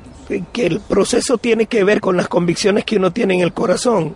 que 0.52 0.66
el 0.66 0.80
proceso 0.80 1.38
tiene 1.38 1.68
que 1.68 1.84
ver 1.84 2.02
con 2.02 2.18
las 2.18 2.28
convicciones 2.28 2.86
que 2.86 2.96
uno 2.96 3.14
tiene 3.14 3.36
en 3.36 3.42
el 3.42 3.54
corazón. 3.54 4.16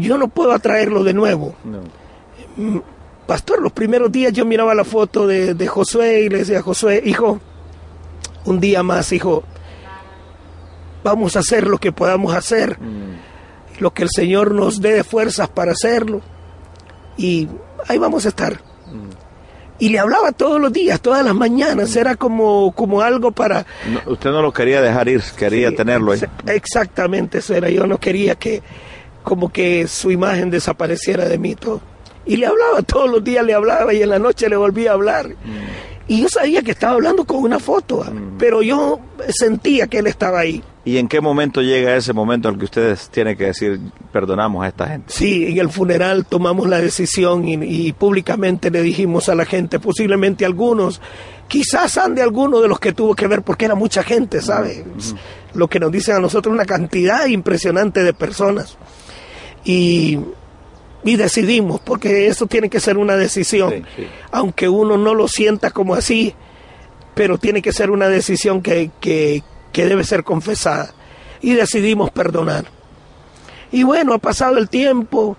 Yo 0.00 0.16
no 0.16 0.28
puedo 0.28 0.52
atraerlo 0.52 1.04
de 1.04 1.12
nuevo. 1.12 1.54
Mm, 2.56 2.78
Pastor, 3.26 3.60
los 3.60 3.72
primeros 3.72 4.10
días 4.10 4.32
yo 4.32 4.46
miraba 4.46 4.74
la 4.74 4.84
foto 4.84 5.26
de, 5.26 5.52
de 5.52 5.66
Josué 5.66 6.22
y 6.22 6.28
le 6.30 6.38
decía, 6.38 6.62
Josué, 6.62 7.02
hijo, 7.04 7.40
un 8.46 8.58
día 8.58 8.82
más, 8.82 9.12
hijo, 9.12 9.44
vamos 11.04 11.36
a 11.36 11.40
hacer 11.40 11.66
lo 11.68 11.78
que 11.78 11.92
podamos 11.92 12.34
hacer, 12.34 12.78
Mm. 12.80 13.80
lo 13.80 13.92
que 13.92 14.02
el 14.02 14.08
Señor 14.10 14.52
nos 14.52 14.80
dé 14.80 14.94
de 14.94 15.04
fuerzas 15.04 15.48
para 15.48 15.72
hacerlo. 15.72 16.20
Y 17.16 17.48
ahí 17.86 17.98
vamos 17.98 18.24
a 18.26 18.28
estar. 18.30 18.60
Y 19.78 19.88
le 19.88 19.98
hablaba 19.98 20.30
todos 20.32 20.60
los 20.60 20.72
días, 20.72 21.00
todas 21.00 21.24
las 21.24 21.34
mañanas, 21.34 21.94
era 21.96 22.14
como, 22.14 22.72
como 22.76 23.00
algo 23.02 23.32
para... 23.32 23.66
No, 23.92 24.12
usted 24.12 24.30
no 24.30 24.40
lo 24.40 24.52
quería 24.52 24.80
dejar 24.80 25.08
ir, 25.08 25.20
quería 25.36 25.70
Sí, 25.70 25.74
tenerlo 25.76 26.12
ahí. 26.12 26.20
exa- 26.20 26.52
Exactamente, 26.52 27.38
eso 27.38 27.54
era. 27.54 27.68
Yo 27.68 27.84
no 27.86 27.98
quería 27.98 28.36
que 28.36 28.62
como 29.24 29.52
que 29.52 29.88
su 29.88 30.12
imagen 30.12 30.50
desapareciera 30.50 31.24
de 31.28 31.38
mí 31.38 31.56
todo. 31.56 31.80
Y 32.24 32.36
le 32.36 32.46
hablaba 32.46 32.82
todos 32.82 33.10
los 33.10 33.22
días, 33.24 33.44
le 33.44 33.52
hablaba 33.52 33.92
y 33.92 34.00
en 34.00 34.10
la 34.10 34.18
noche 34.20 34.48
le 34.48 34.56
volvía 34.56 34.92
a 34.92 34.94
hablar. 34.94 35.30
Y 36.06 36.20
yo 36.20 36.28
sabía 36.28 36.62
que 36.62 36.72
estaba 36.72 36.94
hablando 36.94 37.24
con 37.24 37.38
una 37.38 37.58
foto, 37.58 38.02
ah, 38.04 38.12
pero 38.38 38.62
yo 38.62 39.00
sentía 39.30 39.86
que 39.86 39.98
él 39.98 40.06
estaba 40.06 40.40
ahí. 40.40 40.62
¿Y 40.84 40.98
en 40.98 41.08
qué 41.08 41.22
momento 41.22 41.62
llega 41.62 41.96
ese 41.96 42.12
momento 42.12 42.48
en 42.48 42.54
el 42.54 42.58
que 42.58 42.66
ustedes 42.66 43.08
tienen 43.08 43.38
que 43.38 43.46
decir 43.46 43.80
perdonamos 44.12 44.62
a 44.62 44.68
esta 44.68 44.86
gente? 44.86 45.06
Sí, 45.10 45.46
en 45.46 45.58
el 45.58 45.70
funeral 45.70 46.26
tomamos 46.26 46.68
la 46.68 46.78
decisión 46.78 47.48
y, 47.48 47.54
y 47.54 47.92
públicamente 47.94 48.70
le 48.70 48.82
dijimos 48.82 49.30
a 49.30 49.34
la 49.34 49.46
gente, 49.46 49.80
posiblemente 49.80 50.44
algunos, 50.44 51.00
quizás 51.48 51.96
ande 51.96 52.20
alguno 52.20 52.60
de 52.60 52.68
los 52.68 52.78
que 52.78 52.92
tuvo 52.92 53.14
que 53.14 53.26
ver, 53.26 53.40
porque 53.40 53.64
era 53.64 53.74
mucha 53.74 54.02
gente, 54.02 54.42
¿sabe? 54.42 54.84
Lo 55.54 55.68
que 55.68 55.80
nos 55.80 55.90
dicen 55.90 56.16
a 56.16 56.20
nosotros 56.20 56.52
una 56.52 56.66
cantidad 56.66 57.26
impresionante 57.26 58.02
de 58.02 58.12
personas. 58.12 58.76
Y, 59.64 60.18
y 61.04 61.16
decidimos, 61.16 61.80
porque 61.80 62.26
eso 62.26 62.46
tiene 62.46 62.68
que 62.70 62.80
ser 62.80 62.96
una 62.96 63.16
decisión, 63.16 63.70
Sí, 63.70 63.82
sí. 63.96 64.06
aunque 64.32 64.68
uno 64.68 64.96
no 64.96 65.14
lo 65.14 65.28
sienta 65.28 65.70
como 65.70 65.94
así, 65.94 66.34
pero 67.14 67.38
tiene 67.38 67.62
que 67.62 67.72
ser 67.72 67.90
una 67.90 68.08
decisión 68.08 68.62
que, 68.62 68.90
que, 69.00 69.42
que 69.72 69.86
debe 69.86 70.02
ser 70.04 70.24
confesada. 70.24 70.92
Y 71.40 71.52
decidimos 71.52 72.10
perdonar. 72.10 72.64
Y 73.70 73.82
bueno, 73.82 74.14
ha 74.14 74.18
pasado 74.18 74.56
el 74.56 74.68
tiempo 74.70 75.36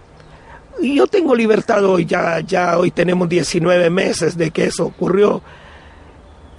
y 0.79 0.95
yo 0.95 1.07
tengo 1.07 1.33
libertad 1.33 1.83
hoy, 1.85 2.05
ya, 2.05 2.41
ya 2.41 2.77
hoy 2.77 2.91
tenemos 2.91 3.27
19 3.27 3.89
meses 3.89 4.37
de 4.37 4.51
que 4.51 4.65
eso 4.65 4.85
ocurrió. 4.85 5.41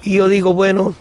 Y 0.02 0.14
yo 0.14 0.28
digo, 0.28 0.52
bueno, 0.52 0.94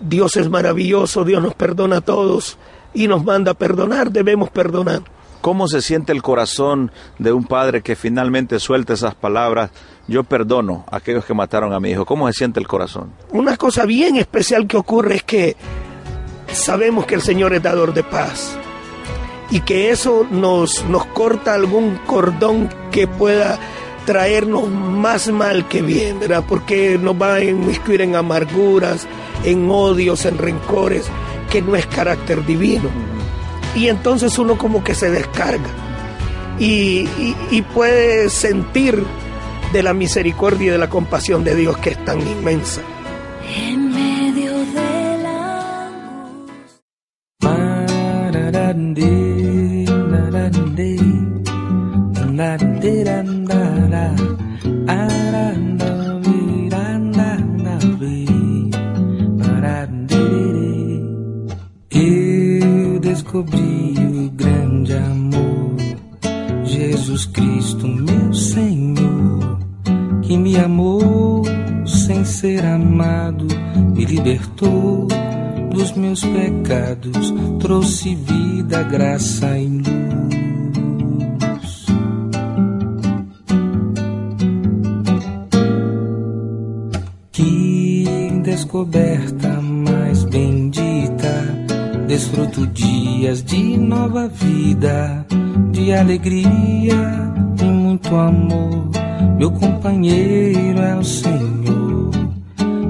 Dios 0.00 0.36
es 0.36 0.48
maravilloso, 0.48 1.24
Dios 1.24 1.42
nos 1.42 1.54
perdona 1.54 1.98
a 1.98 2.00
todos 2.00 2.56
y 2.94 3.06
nos 3.08 3.24
manda 3.24 3.50
a 3.52 3.54
perdonar, 3.54 4.10
debemos 4.12 4.50
perdonar. 4.50 5.02
¿Cómo 5.40 5.68
se 5.68 5.82
siente 5.82 6.12
el 6.12 6.22
corazón 6.22 6.90
de 7.18 7.32
un 7.32 7.44
padre 7.44 7.82
que 7.82 7.96
finalmente 7.96 8.58
suelta 8.58 8.94
esas 8.94 9.14
palabras? 9.14 9.70
Yo 10.08 10.24
perdono 10.24 10.84
a 10.90 10.96
aquellos 10.96 11.24
que 11.24 11.34
mataron 11.34 11.72
a 11.72 11.80
mi 11.80 11.90
hijo. 11.90 12.04
¿Cómo 12.04 12.26
se 12.28 12.32
siente 12.32 12.60
el 12.60 12.66
corazón? 12.66 13.12
Una 13.30 13.56
cosa 13.56 13.84
bien 13.84 14.16
especial 14.16 14.66
que 14.66 14.76
ocurre 14.76 15.16
es 15.16 15.22
que 15.22 15.56
sabemos 16.52 17.06
que 17.06 17.14
el 17.14 17.22
Señor 17.22 17.52
es 17.52 17.62
dador 17.62 17.94
de 17.94 18.02
paz 18.02 18.56
y 19.50 19.60
que 19.60 19.90
eso 19.90 20.26
nos, 20.30 20.84
nos 20.86 21.06
corta 21.06 21.54
algún 21.54 21.98
cordón 22.06 22.68
que 22.90 23.06
pueda 23.06 23.58
traernos 24.04 24.68
más 24.68 25.28
mal 25.28 25.68
que 25.68 25.82
bien, 25.82 26.18
¿verdad? 26.18 26.42
Porque 26.48 26.98
nos 26.98 27.14
va 27.20 27.34
a 27.34 27.44
inmiscuir 27.44 28.00
en 28.00 28.16
amarguras, 28.16 29.06
en 29.44 29.70
odios, 29.70 30.24
en 30.24 30.38
rencores, 30.38 31.06
que 31.50 31.60
no 31.60 31.76
es 31.76 31.86
carácter 31.86 32.44
divino. 32.44 32.88
Y 33.78 33.88
entonces 33.88 34.36
uno 34.38 34.58
como 34.58 34.82
que 34.82 34.94
se 34.94 35.10
descarga. 35.10 35.68
Y, 36.58 37.08
y- 37.18 37.36
y 37.52 37.62
puede 37.62 38.28
sentir 38.28 39.04
de 39.72 39.82
la 39.82 39.94
misericordia 39.94 40.66
y 40.66 40.70
de 40.70 40.78
la 40.78 40.90
compasión 40.90 41.44
de 41.44 41.54
Dios 41.54 41.76
que 41.78 41.90
es 41.90 42.04
tan 42.04 42.20
inmensa. 42.20 42.80
En 43.56 43.90
medio 43.92 44.52
de 44.52 45.18
la 45.22 45.88
Jesus 67.18 67.26
Cristo, 67.26 67.88
meu 67.88 68.32
Senhor, 68.32 69.58
que 70.22 70.36
me 70.36 70.56
amou 70.56 71.42
sem 71.84 72.24
ser 72.24 72.64
amado, 72.64 73.44
me 73.92 74.04
libertou 74.04 75.08
dos 75.72 75.92
meus 75.92 76.22
pecados, 76.22 77.34
trouxe 77.58 78.14
vida, 78.14 78.84
graça 78.84 79.58
e 79.58 79.66
luz. 79.66 79.88
Que 87.32 88.04
descoberta 88.44 89.60
mais 89.60 90.22
bendita, 90.22 91.66
desfruto 92.06 92.64
dias 92.68 93.42
de 93.42 93.76
nova 93.76 94.28
vida, 94.28 95.26
de 95.72 95.92
alegria 95.92 97.30
e 97.60 97.64
muito 97.64 98.14
amor. 98.14 98.90
Meu 99.38 99.50
companheiro 99.50 100.80
é 100.80 100.96
o 100.96 101.04
Senhor, 101.04 102.10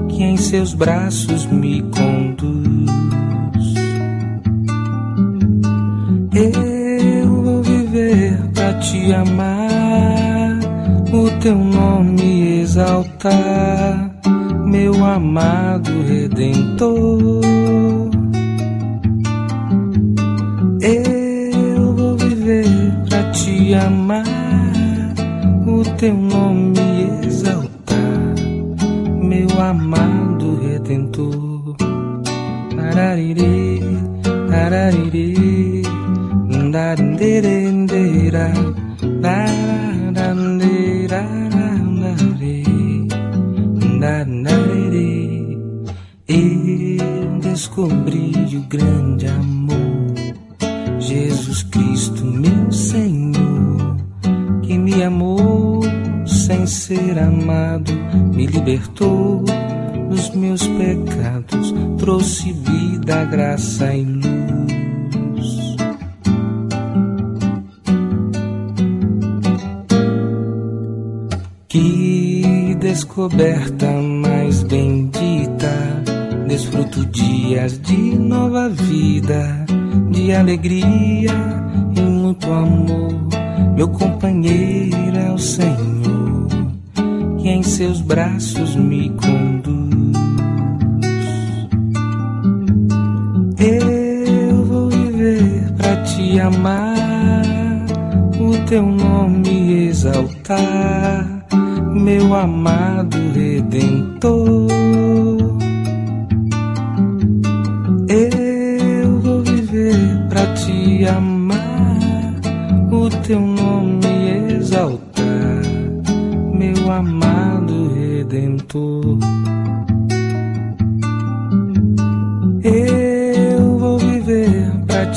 que 0.07 0.23
em 0.23 0.37
seus 0.37 0.73
braços 0.73 1.45
me 1.45 1.81
conduz. 1.83 2.89
Eu 6.33 7.43
vou 7.43 7.61
viver 7.63 8.37
pra 8.53 8.73
te 8.75 9.13
amar, 9.13 10.59
o 11.13 11.29
teu 11.39 11.57
nome 11.57 12.61
exaltar, 12.61 14.11
meu 14.65 15.05
amado 15.05 15.91
redentor. 16.03 17.39
O 26.01 26.38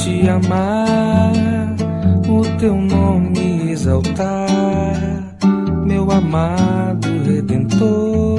te 0.02 0.28
amar, 0.28 1.32
o 2.28 2.58
teu 2.58 2.74
nome 2.74 3.70
exaltar, 3.70 5.36
meu 5.84 6.10
amado 6.10 7.08
redentor. 7.24 8.31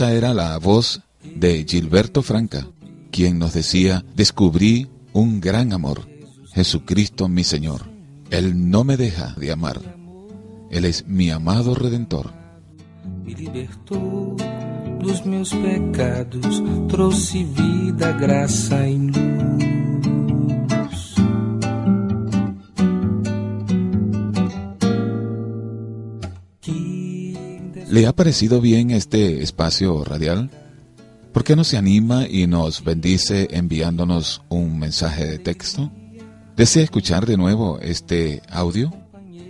Esa 0.00 0.14
era 0.14 0.32
la 0.32 0.56
voz 0.56 1.02
de 1.22 1.66
Gilberto 1.68 2.22
Franca, 2.22 2.66
quien 3.10 3.38
nos 3.38 3.52
decía, 3.52 4.02
descubrí 4.16 4.88
un 5.12 5.42
gran 5.42 5.74
amor, 5.74 6.08
Jesucristo 6.54 7.28
mi 7.28 7.44
Señor. 7.44 7.82
Él 8.30 8.70
no 8.70 8.82
me 8.82 8.96
deja 8.96 9.34
de 9.34 9.52
amar. 9.52 9.78
Él 10.70 10.86
es 10.86 11.06
mi 11.06 11.30
amado 11.30 11.74
Redentor. 11.74 12.32
Me 13.26 13.34
libertou 13.34 14.36
dos 15.02 15.26
meus 15.26 15.50
pecados, 15.50 16.62
trouxe 16.88 17.44
vida, 17.44 18.10
graça 18.12 18.88
e 18.88 18.96
luz. 18.96 19.49
¿Le 27.90 28.06
ha 28.06 28.14
parecido 28.14 28.60
bien 28.60 28.92
este 28.92 29.42
espacio 29.42 30.04
radial? 30.04 30.48
¿Por 31.32 31.42
qué 31.42 31.56
no 31.56 31.64
se 31.64 31.76
anima 31.76 32.24
y 32.28 32.46
nos 32.46 32.84
bendice 32.84 33.48
enviándonos 33.50 34.42
un 34.48 34.78
mensaje 34.78 35.26
de 35.26 35.38
texto? 35.40 35.90
¿Desea 36.56 36.84
escuchar 36.84 37.26
de 37.26 37.36
nuevo 37.36 37.80
este 37.80 38.42
audio? 38.48 38.94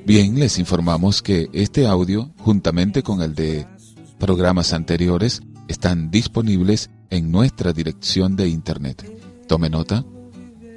Bien, 0.07 0.41
les 0.41 0.59
informamos 0.59 1.20
que 1.20 1.51
este 1.53 1.86
audio, 1.86 2.30
juntamente 2.38 3.03
con 3.03 3.20
el 3.20 3.34
de 3.34 3.66
programas 4.18 4.72
anteriores, 4.72 5.43
están 5.68 6.11
disponibles 6.11 6.88
en 7.11 7.30
nuestra 7.30 7.74
dirección 7.74 8.36
de 8.36 8.49
internet. 8.49 9.05
Tome 9.49 9.68
nota, 9.68 10.03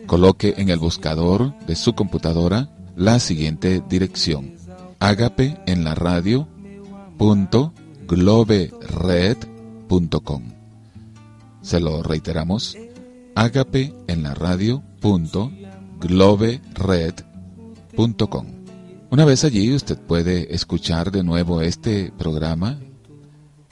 coloque 0.05 0.55
en 0.57 0.68
el 0.68 0.80
buscador 0.80 1.57
de 1.66 1.78
su 1.78 1.95
computadora 1.95 2.76
la 2.97 3.20
siguiente 3.20 3.82
dirección. 3.88 4.55
Ágape 4.99 5.61
en 5.66 5.86
la 5.86 5.95
radio 5.95 6.49
globered.com. 8.05 10.43
Se 11.61 11.80
lo 11.80 12.03
reiteramos, 12.03 12.78
agape 13.34 13.93
en 14.07 14.24
la 14.24 14.34
radio 14.34 14.84
Una 19.09 19.24
vez 19.24 19.45
allí 19.45 19.74
usted 19.74 19.97
puede 19.97 20.53
escuchar 20.53 21.11
de 21.11 21.24
nuevo 21.24 21.61
este 21.61 22.11
programa, 22.17 22.78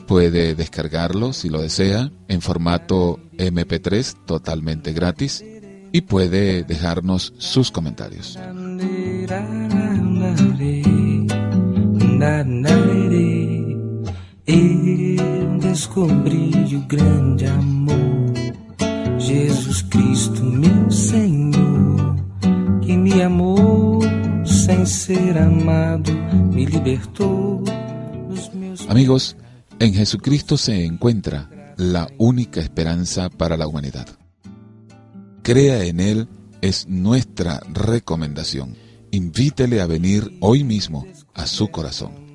puede 0.07 0.55
descargarlo 0.55 1.33
si 1.33 1.49
lo 1.49 1.61
desea 1.61 2.09
en 2.29 2.41
formato 2.41 3.19
MP3 3.37 4.25
totalmente 4.25 4.93
gratis 4.93 5.43
y 5.91 5.99
puede 6.01 6.63
dejarnos 6.63 7.33
sus 7.37 7.69
comentarios. 7.69 8.39
Eu 14.51 15.57
descobri 15.59 16.75
o 16.75 16.81
grande 16.81 17.45
amor. 17.45 18.33
Jesus 19.17 19.81
Cristo, 19.83 20.43
meu 20.43 20.91
Senhor, 20.91 22.15
que 22.81 22.97
me 22.97 23.21
amou 23.21 24.01
sem 24.45 24.85
ser 24.85 25.37
amado, 25.37 26.11
me 26.53 26.65
libertou. 26.65 27.63
Amigos, 28.89 29.37
en 29.79 29.93
Jesucristo 29.93 30.57
se 30.57 30.85
encuentra 30.85 31.49
la 31.77 32.07
única 32.17 32.59
esperanza 32.59 33.29
para 33.29 33.55
la 33.55 33.67
humanidad. 33.67 34.07
Crea 35.43 35.85
en 35.85 35.99
Él 35.99 36.27
es 36.61 36.87
nuestra 36.87 37.61
recomendación. 37.71 38.75
Invítele 39.11 39.81
a 39.81 39.87
venir 39.87 40.37
hoy 40.41 40.63
mismo 40.63 41.05
a 41.33 41.47
su 41.47 41.69
corazón 41.69 42.30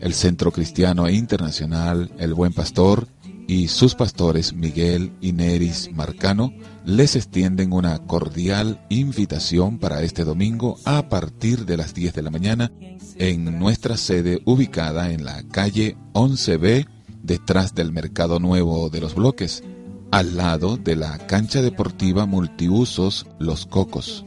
el 0.00 0.14
Centro 0.14 0.52
Cristiano 0.52 1.06
e 1.06 1.14
Internacional 1.14 2.10
El 2.18 2.34
Buen 2.34 2.52
Pastor 2.52 3.08
y 3.46 3.68
sus 3.68 3.94
pastores 3.94 4.52
Miguel 4.52 5.12
y 5.20 5.32
Neris 5.32 5.90
Marcano 5.92 6.52
les 6.84 7.16
extienden 7.16 7.72
una 7.72 7.98
cordial 7.98 8.84
invitación 8.90 9.78
para 9.78 10.02
este 10.02 10.24
domingo 10.24 10.76
a 10.84 11.08
partir 11.08 11.64
de 11.64 11.76
las 11.78 11.94
10 11.94 12.14
de 12.14 12.22
la 12.22 12.30
mañana 12.30 12.70
en 13.16 13.58
nuestra 13.58 13.96
sede 13.96 14.42
ubicada 14.44 15.12
en 15.12 15.24
la 15.24 15.42
calle 15.44 15.96
11B 16.12 16.86
detrás 17.22 17.74
del 17.74 17.92
Mercado 17.92 18.38
Nuevo 18.38 18.90
de 18.90 19.00
los 19.00 19.14
Bloques, 19.14 19.62
al 20.10 20.36
lado 20.36 20.76
de 20.76 20.96
la 20.96 21.18
cancha 21.26 21.62
deportiva 21.62 22.26
multiusos 22.26 23.26
Los 23.38 23.66
Cocos. 23.66 24.24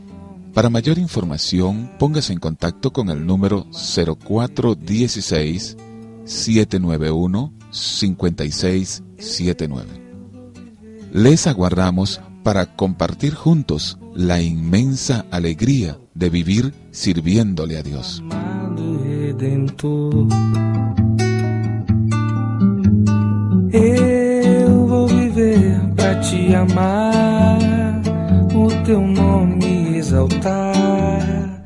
Para 0.54 0.70
mayor 0.70 0.98
información, 0.98 1.92
póngase 1.98 2.34
en 2.34 2.40
contacto 2.40 2.92
con 2.92 3.10
el 3.10 3.26
número 3.26 3.68
0416 3.72 5.78
791 6.26 7.54
5679. 7.72 9.88
Les 11.14 11.48
aguardamos 11.48 12.20
para 12.44 12.76
compartir 12.76 13.34
juntos 13.34 13.98
la 14.14 14.42
inmensa 14.42 15.26
alegría 15.32 15.98
de 16.14 16.30
vivir 16.30 16.74
sirviéndole 16.92 17.78
a 17.78 17.84
Dios. 17.84 18.22
Amar, 26.54 28.02
exaltar 30.12 31.64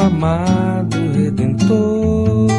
amado 0.00 0.96
redentor. 1.12 2.52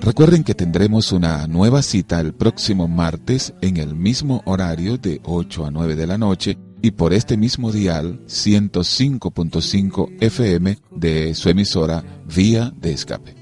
Recuerden 0.00 0.42
que 0.42 0.54
tendremos 0.54 1.12
una 1.12 1.46
nueva 1.46 1.82
cita 1.82 2.20
el 2.20 2.32
próximo 2.32 2.88
martes 2.88 3.52
en 3.60 3.76
el 3.76 3.94
mismo 3.94 4.42
horario 4.46 4.96
de 4.96 5.20
8 5.24 5.66
a 5.66 5.70
9 5.70 5.94
de 5.94 6.06
la 6.06 6.16
noche 6.16 6.58
y 6.80 6.92
por 6.92 7.12
este 7.12 7.36
mismo 7.36 7.70
dial 7.70 8.20
105.5 8.26 10.16
FM 10.20 10.78
de 10.90 11.34
su 11.34 11.50
emisora 11.50 12.02
Vía 12.34 12.72
de 12.80 12.92
Escape. 12.92 13.34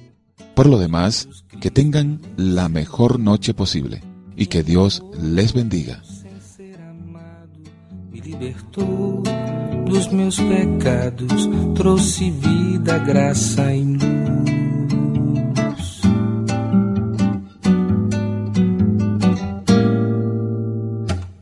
Por 0.57 0.67
lo 0.67 0.79
demás, 0.79 1.29
que 1.61 1.71
tengan 1.71 2.21
la 2.37 2.69
mejor 2.69 3.21
noche 3.21 3.55
posible 3.55 4.03
y 4.37 4.47
que 4.47 4.65
Dios 4.65 5.05
les 5.21 5.53
bendiga. 5.53 6.03
Libertou 8.29 9.23
dos 9.87 10.07
meus 10.09 10.39
pecados, 10.39 11.49
trouxe 11.75 12.31
vida, 12.31 12.99
graça 12.99 13.73
e 13.73 13.85
luz. 13.85 14.03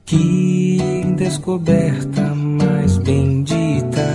Que 0.05 0.79
descoberta 1.17 2.23
mais 2.35 2.99
bendita, 2.99 4.15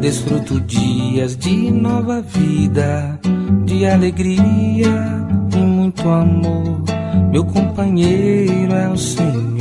desfruto 0.00 0.60
dias 0.60 1.36
de 1.36 1.72
nova 1.72 2.22
vida, 2.22 3.18
de 3.64 3.84
alegria 3.84 5.26
e 5.52 5.58
muito 5.58 6.08
amor. 6.08 6.84
Meu 7.32 7.44
companheiro 7.44 8.72
é 8.72 8.88
o 8.88 8.96
Senhor, 8.96 9.55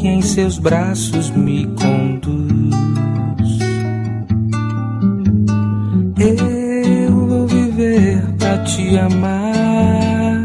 que 0.00 0.06
em 0.06 0.22
seus 0.22 0.58
braços 0.58 1.30
me 1.30 1.66
conduz. 1.66 2.74
Eu 6.18 7.26
vou 7.26 7.46
viver 7.46 8.22
pra 8.38 8.58
te 8.58 8.96
amar, 8.96 10.44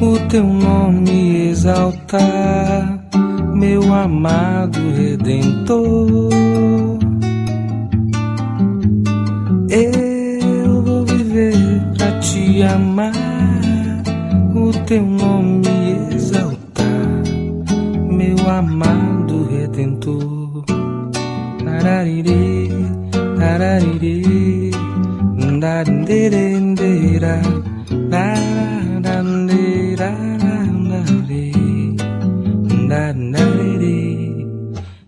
o 0.00 0.28
teu 0.28 0.44
nome 0.44 1.48
exaltar, 1.48 2.98
meu 3.54 3.92
amado 3.92 4.78
redentor. 4.96 6.30
Eu 9.68 10.82
vou 10.82 11.04
viver 11.04 11.82
pra 11.96 12.18
te 12.20 12.62
amar, 12.62 13.12
o 14.54 14.72
teu 14.86 15.04
nome 15.04 15.91
amado 18.58 19.48
redentor. 19.50 20.64
Tarariri, 21.64 22.68
tarariri, 23.38 24.70
darindera, 25.60 27.40
darandera, 28.10 29.02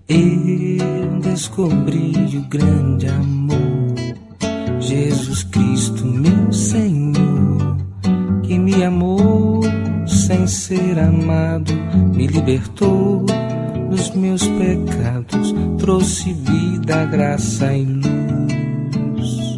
Eu 0.07 1.21
descobri 1.21 2.13
o 2.37 2.43
grande 2.49 3.09
amor, 3.09 3.34
e 17.45 17.85
luz. 17.85 19.57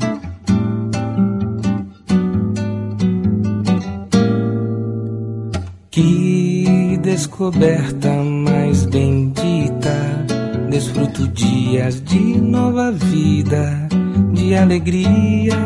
Que 5.91 6.99
descoberta 7.03 8.11
mais 8.11 8.85
bendita, 8.87 10.27
desfruto 10.69 11.29
dias 11.29 12.03
de 12.03 12.39
nova 12.41 12.91
vida, 12.91 13.89
de 14.33 14.55
alegria 14.55 15.57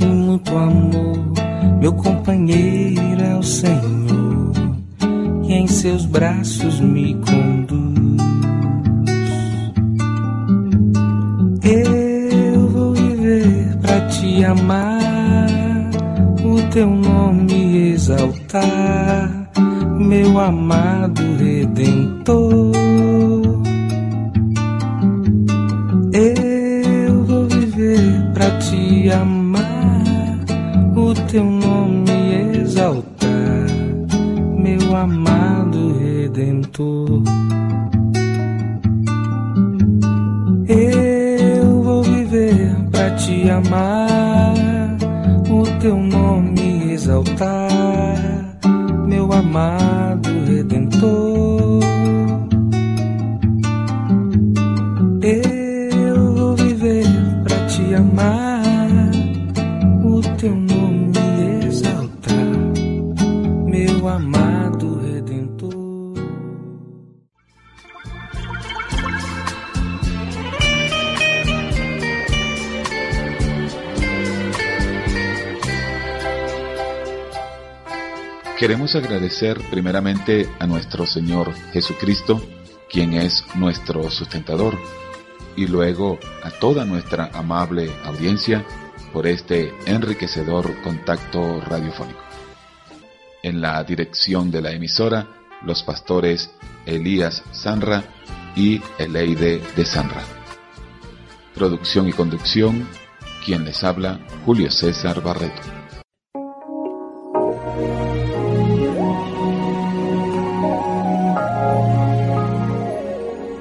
e 0.00 0.04
muito 0.06 0.56
amor. 0.56 1.18
Meu 1.80 1.92
companheiro 1.92 3.22
é 3.22 3.36
o 3.36 3.42
Senhor, 3.42 4.52
que 5.44 5.52
em 5.52 5.66
seus 5.66 6.06
braços 6.06 6.80
amado 64.06 65.00
redentor. 65.00 65.74
Queremos 78.58 78.94
agradecer 78.94 79.58
primeramente 79.70 80.48
a 80.58 80.66
nuestro 80.66 81.06
Señor 81.06 81.52
Jesucristo, 81.72 82.42
quien 82.90 83.14
es 83.14 83.44
nuestro 83.54 84.10
sustentador, 84.10 84.76
y 85.56 85.66
luego 85.66 86.18
a 86.42 86.50
toda 86.50 86.84
nuestra 86.84 87.30
amable 87.32 87.90
audiencia 88.04 88.64
por 89.12 89.26
este 89.26 89.72
enriquecedor 89.86 90.82
contacto 90.82 91.60
radiofónico. 91.60 92.27
En 93.42 93.60
la 93.60 93.82
dirección 93.84 94.50
de 94.50 94.60
la 94.60 94.72
emisora, 94.72 95.28
los 95.62 95.82
pastores 95.82 96.50
Elías 96.86 97.42
Sanra 97.52 98.02
y 98.56 98.80
Eleide 98.98 99.60
de 99.76 99.84
Sanra. 99.84 100.22
Producción 101.54 102.08
y 102.08 102.12
conducción, 102.12 102.88
quien 103.44 103.64
les 103.64 103.84
habla, 103.84 104.20
Julio 104.44 104.70
César 104.70 105.22
Barreto. 105.22 105.62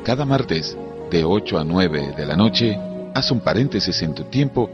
Cada 0.03 0.25
martes, 0.25 0.77
de 1.11 1.25
8 1.25 1.59
a 1.59 1.63
9 1.63 2.13
de 2.15 2.25
la 2.25 2.35
noche, 2.35 2.79
haz 3.13 3.29
un 3.29 3.41
paréntesis 3.41 4.01
en 4.01 4.15
tu 4.15 4.23
tiempo 4.23 4.69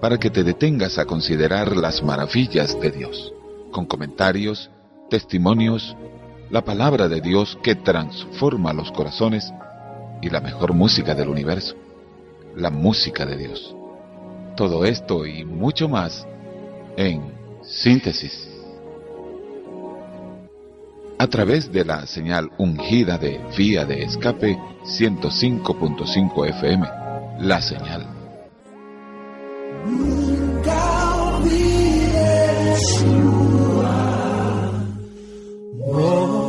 para 0.00 0.18
que 0.18 0.28
te 0.28 0.44
detengas 0.44 0.98
a 0.98 1.06
considerar 1.06 1.76
las 1.76 2.02
maravillas 2.02 2.78
de 2.78 2.90
Dios, 2.90 3.32
con 3.74 3.86
comentarios, 3.86 4.70
testimonios, 5.10 5.96
la 6.48 6.64
palabra 6.64 7.08
de 7.08 7.20
Dios 7.20 7.58
que 7.60 7.74
transforma 7.74 8.72
los 8.72 8.92
corazones 8.92 9.52
y 10.22 10.30
la 10.30 10.40
mejor 10.40 10.72
música 10.74 11.12
del 11.16 11.28
universo, 11.28 11.74
la 12.54 12.70
música 12.70 13.26
de 13.26 13.36
Dios. 13.36 13.74
Todo 14.56 14.84
esto 14.84 15.26
y 15.26 15.44
mucho 15.44 15.88
más 15.88 16.24
en 16.96 17.34
síntesis 17.64 18.48
a 21.18 21.26
través 21.26 21.72
de 21.72 21.84
la 21.84 22.06
señal 22.06 22.52
ungida 22.58 23.18
de 23.18 23.40
vía 23.58 23.84
de 23.84 24.04
escape 24.04 24.56
105.5 24.84 26.48
FM, 26.48 26.86
la 27.40 27.60
señal. 27.60 28.06
Nunca 29.84 30.94
Oh. 35.86 36.43